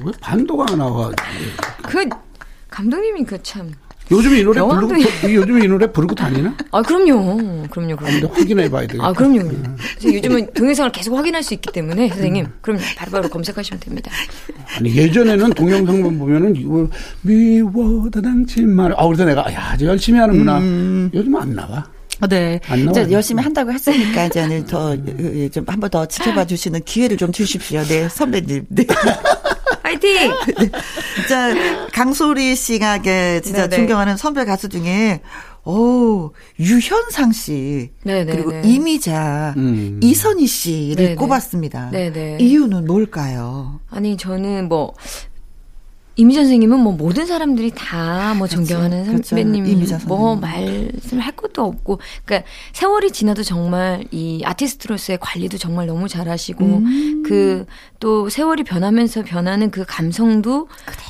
[0.06, 1.12] 왜 반도가 안 나와?
[1.84, 2.08] 그
[2.70, 3.72] 감독님이 그 참.
[4.12, 4.94] 요즘 이 노래 부르고
[5.34, 6.56] 요즘 이 노래 부르고 다니나?
[6.72, 7.36] 아 그럼요,
[7.72, 8.28] 그럼요, 근데 그럼요.
[8.36, 9.04] 확인해 봐야 되겠다.
[9.08, 9.40] 아 그럼요.
[10.00, 14.12] 그래서 요즘은 동영상을 계속 확인할 수 있기 때문에 선생님, 그럼 바로바로 검색하시면 됩니다.
[14.78, 16.88] 아니 예전에는 동영상만 보면은 이거
[17.24, 20.60] 미워 다 당신만 아 그래서 내가 야 아주 열심히 하는구나.
[21.12, 21.84] 요즘 안 나와.
[22.30, 22.60] 네.
[22.68, 23.08] 안 이제.
[23.12, 27.82] 열심히 한다고 했으니까 이제는 더좀 한 번 더 지켜봐 주시는 기회를 좀 주십시오.
[27.84, 28.68] 네 선배님.
[28.70, 28.86] 네.
[29.82, 30.32] 파이팅!
[31.16, 31.54] 진짜
[31.94, 33.76] 강소리 씨가 게 진짜 네네.
[33.76, 35.22] 존경하는 선배 가수 중에
[35.64, 38.32] 오 유현상 씨 네네네.
[38.32, 40.00] 그리고 이미자 음.
[40.04, 41.16] 이선희 씨를 네네.
[41.16, 41.90] 꼽았습니다.
[41.92, 42.38] 네네.
[42.40, 43.80] 이유는 뭘까요?
[43.90, 44.94] 아니 저는 뭐
[46.18, 49.24] 이미자 선생님은 뭐 모든 사람들이 다 뭐 존경하는 그렇죠.
[49.36, 50.92] 선배님 이미자 뭐 선생님.
[50.94, 57.24] 말씀할 것도 없고 그러니까 세월이 지나도 정말 이 아티스트로서의 관리도 정말 너무 잘하시고 음.
[57.26, 60.68] 그또 세월이 변하면서 변하는 그 감성도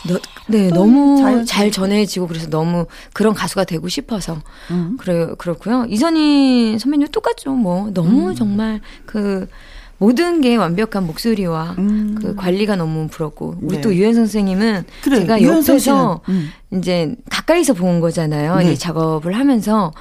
[0.07, 1.45] 너, 네 너무 자연스럽게.
[1.45, 4.41] 잘 전해지고 그래서 너무 그런 가수가 되고 싶어서
[4.71, 4.97] 음.
[4.99, 8.35] 그래 그렇고요 이선희 선배님 똑같죠 뭐 너무 음.
[8.35, 9.47] 정말 그
[9.97, 12.17] 모든 게 완벽한 목소리와 음.
[12.19, 13.81] 그 관리가 너무 부럽고 우리 네.
[13.81, 16.51] 또 유현 선생님은 그래, 제가 옆에서 음.
[16.73, 18.57] 이제 가까이서 본 거잖아요.
[18.57, 18.73] 네.
[18.73, 19.93] 이 작업을 하면서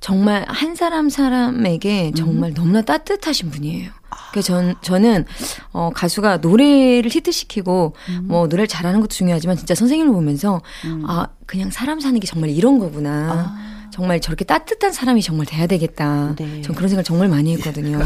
[0.00, 2.54] 정말 한 사람 사람에게 정말 음.
[2.54, 3.90] 너무나 따뜻하신 분이에요.
[4.32, 5.24] 그래서 전 저는
[5.72, 8.24] 어 가수가 노래를 히트시키고 음.
[8.24, 11.04] 뭐 노래를 잘하는 것도 중요하지만 진짜 선생님을 보면서 음.
[11.06, 13.56] 아 그냥 사람 사는 게 정말 이런 거구나.
[13.94, 16.04] 정말 저렇게 따뜻한 사람이 정말 돼야 되겠다.
[16.04, 16.34] 아.
[16.36, 16.60] 네.
[16.62, 18.00] 전 그런 생각 정말 많이 했거든요.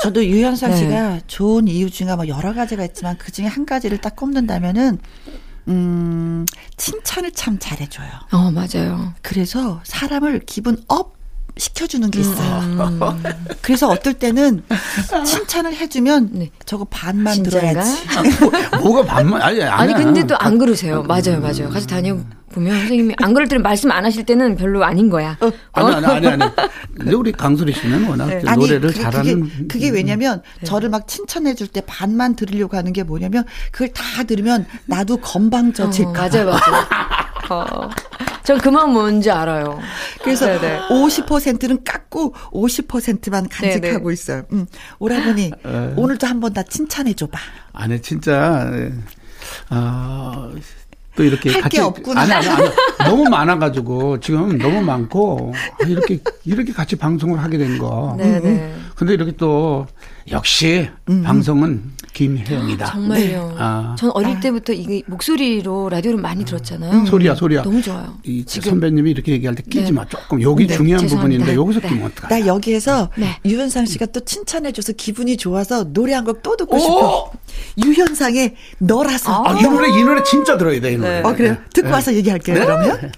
[0.00, 0.76] 저도 유현상 네.
[0.78, 4.98] 씨가 좋은 이유 중에 뭐 여러 가지가 있지만 그 중에 한 가지를 딱 꼽는다면은
[5.68, 6.46] 음
[6.78, 8.08] 칭찬을 참 잘해줘요.
[8.32, 9.12] 어 맞아요.
[9.20, 11.12] 그래서 사람을 기분 up
[11.58, 12.60] 시켜주는 게 있어요.
[12.60, 13.00] 음.
[13.60, 14.64] 그래서 어떨 때는
[15.26, 16.50] 칭찬을 해주면 네.
[16.64, 17.82] 저거 반만 진짜인가?
[17.84, 18.02] 들어야지.
[18.82, 19.92] 뭐 가 반만 아니 아니.
[19.92, 21.02] 근데 또 안 그러세요.
[21.02, 21.68] 맞아요, 맞아요.
[21.68, 22.18] 가서 다녀
[22.54, 25.36] 보면 선생님이 안 그럴 때는 말씀 안 하실 때는 별로 아닌 거야.
[25.72, 26.42] 아니 아니 아니 아니.
[26.96, 28.40] 근데 우리 강소리 씨는 워낙 네.
[28.40, 29.50] 그 아니 노래를 그게, 잘하는 음.
[29.50, 34.22] 그게, 그게 왜냐면 저를 막 칭찬해 줄 때 반만 들으려고 하는 게 뭐냐면 그걸 다
[34.24, 36.86] 들으면 나도 건방져질까 어, 맞아요, 맞아요.
[37.50, 37.90] 어,
[38.44, 39.80] 전그 마음 뭔지 알아요.
[40.22, 40.88] 그래서 네네.
[40.88, 44.12] 50%는 깎고 50%만 간직하고 네네.
[44.12, 44.42] 있어요.
[44.52, 44.66] 음,
[44.98, 45.92] 오라버니 에.
[45.96, 47.38] 오늘도 한 번 다 칭찬해 줘봐.
[47.72, 48.70] 아니 진짜
[49.70, 50.50] 아.
[51.16, 52.22] 또 이렇게 할게 같이 없구나.
[52.22, 52.68] 아니, 아니, 아니.
[53.08, 58.14] 너무 많아가지고 지금 너무 많고 아, 이렇게 이렇게 같이 방송을 하게 된 거.
[58.18, 58.74] 네네.
[58.96, 59.86] 근데 이렇게 또
[60.30, 61.22] 역시 음.
[61.22, 62.86] 방송은 김혜영이다.
[62.86, 63.56] 정말요.
[63.58, 63.96] 아.
[63.98, 67.04] 전 어릴 때부터 이 목소리로 라디오를 많이 들었잖아요.
[67.06, 67.62] 소리야 소리야.
[67.62, 68.14] 너무 좋아요.
[68.22, 69.92] 이 선배님이 이렇게 얘기할 때 끼지 네.
[69.92, 70.04] 마.
[70.06, 71.44] 조금 여기 네, 중요한 죄송합니다.
[71.44, 71.88] 부분인데 여기서 네.
[71.88, 73.36] 끼면 어떡하 나 여기에서 네.
[73.44, 76.78] 유현상 씨가 또 칭찬해줘서 기분이 좋아서 노래 한 곡 또 듣고 오!
[76.78, 77.32] 싶어.
[77.84, 79.44] 유현상의 너라서.
[79.44, 81.20] 아, 이 노래 이 노래 진짜 들어야 돼 이 노래.
[81.22, 81.56] 어 그래요.
[81.72, 81.92] 듣고 네.
[81.94, 82.54] 와서 얘기할게요.
[82.64, 83.12] 그러면.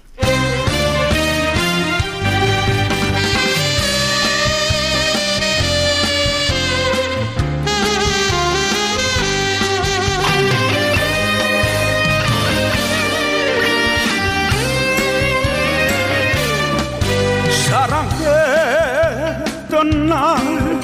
[19.77, 20.79] 사랑했던 날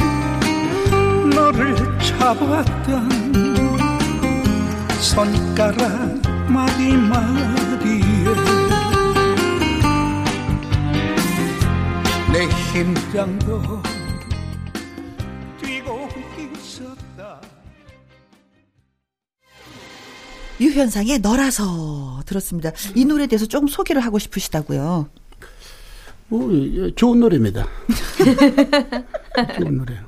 [1.33, 3.09] 너를 잡았던
[5.01, 7.95] 손가락 마디마디에
[12.31, 13.61] 내 심장도
[15.59, 16.09] 뛰고
[16.53, 17.41] 있었다
[20.61, 22.71] 유현상의 너라서 들었습니다.
[22.95, 25.09] 이 노래에 대해서 조금 소개를 하고 싶으시다고요.
[26.33, 27.67] 뭐, 예, 좋은 노래입니다.
[29.55, 29.99] 좋은 노래요.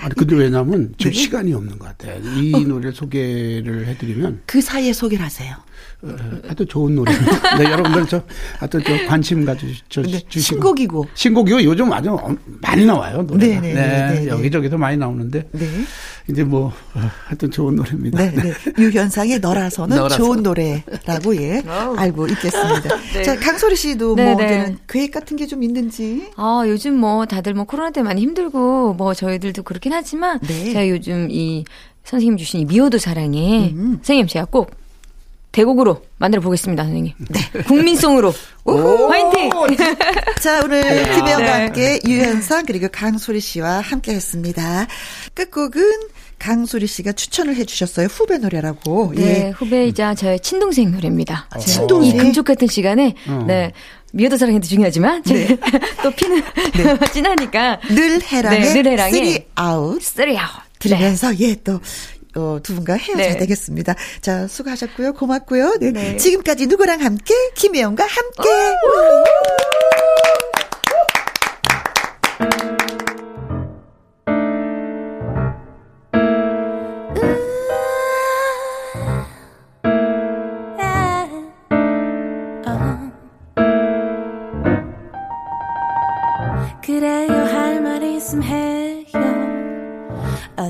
[0.00, 1.16] 아니, 근데 왜냐면 지금 네.
[1.16, 2.20] 시간이 없는 것 같아요.
[2.40, 5.54] 이 노래를 소개를 해드리면, 그 사이에 소개를 하세요.
[6.02, 6.08] 어,
[6.44, 7.56] 하여튼 좋은 노래입니다.
[7.58, 8.22] 네, 여러분들 저,
[8.58, 10.02] 하여튼 저 관심 가져주시고.
[10.02, 11.06] 네, 신곡이고.
[11.14, 11.62] 신곡이요?
[11.62, 13.22] 요즘 아주 엄- 많이 나와요.
[13.22, 13.60] 노래가.
[13.60, 14.26] 네, 네, 네, 네, 네.
[14.28, 15.66] 여기저기서 많이 나오는데, 네.
[16.28, 18.18] 이제 뭐, 어, 하여튼 좋은 노래입니다.
[18.18, 18.52] 네, 네.
[18.78, 20.16] 유현상의 너라서는 너라서.
[20.16, 21.62] 좋은 노래라고 예
[21.96, 22.88] 알고 있겠습니다.
[23.24, 24.44] 자 강소리 씨도 네, 뭐 네.
[24.46, 26.30] 이제는 계획 같은 게 좀 있는지.
[26.36, 30.66] 아, 요즘 뭐 다들 뭐 코로나 때 많이 힘들고 뭐 저희들도 그렇긴 하지만 네.
[30.66, 31.64] 제가 요즘 이
[32.04, 33.94] 선생님 주신 이 미워도 사랑에 음.
[33.96, 34.70] 선생님 제가 꼭
[35.52, 37.12] 대곡으로 만들어 보겠습니다, 선생님.
[37.28, 37.62] 네.
[37.64, 38.32] 국민송으로.
[38.64, 39.50] 화이팅!
[40.40, 41.64] 자 오늘 김혜영과 네.
[41.64, 44.86] 함께 유현상 그리고 강소리 씨와 함께 했습니다.
[45.34, 45.82] 끝곡은
[46.38, 49.12] 강소리 씨가 추천을 해주셨어요 후배 노래라고.
[49.14, 49.50] 네, 예.
[49.50, 51.46] 후배이자 저의 친동생 노래입니다.
[51.52, 52.14] 제가 친동생?
[52.14, 53.14] 이 금쪽 같은 시간에
[53.46, 53.72] 네.
[54.14, 55.56] 미워도 사랑해도 중요하지만 제-
[56.02, 56.42] 또 피는
[57.12, 60.50] 진하니까 늘 해랑의 네, 늘 해랑의 three 아웃 쓰리 아웃.
[60.78, 61.78] 들으면서 예 또.
[62.34, 63.36] 어, 두 분과 헤어져야 네.
[63.38, 63.94] 되겠습니다.
[64.20, 65.14] 자, 수고하셨고요.
[65.14, 65.76] 고맙고요.
[65.80, 65.90] 네.
[65.92, 66.16] 네.
[66.16, 67.34] 지금까지 누구랑 함께?
[67.54, 68.48] 김혜영과 함께.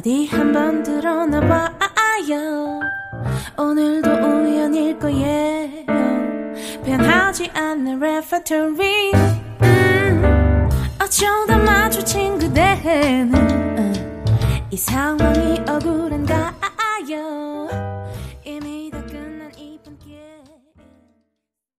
[0.02, 2.80] 어디 한번 들어나 봐요.
[3.56, 5.86] 오늘도 우연일 거예요.
[6.84, 9.12] 변하지 않는 레퍼토리
[9.62, 10.68] 음,
[11.00, 14.24] 어쩌다 마주친 그대는 음,
[14.72, 17.41] 이 상황이 억울한가요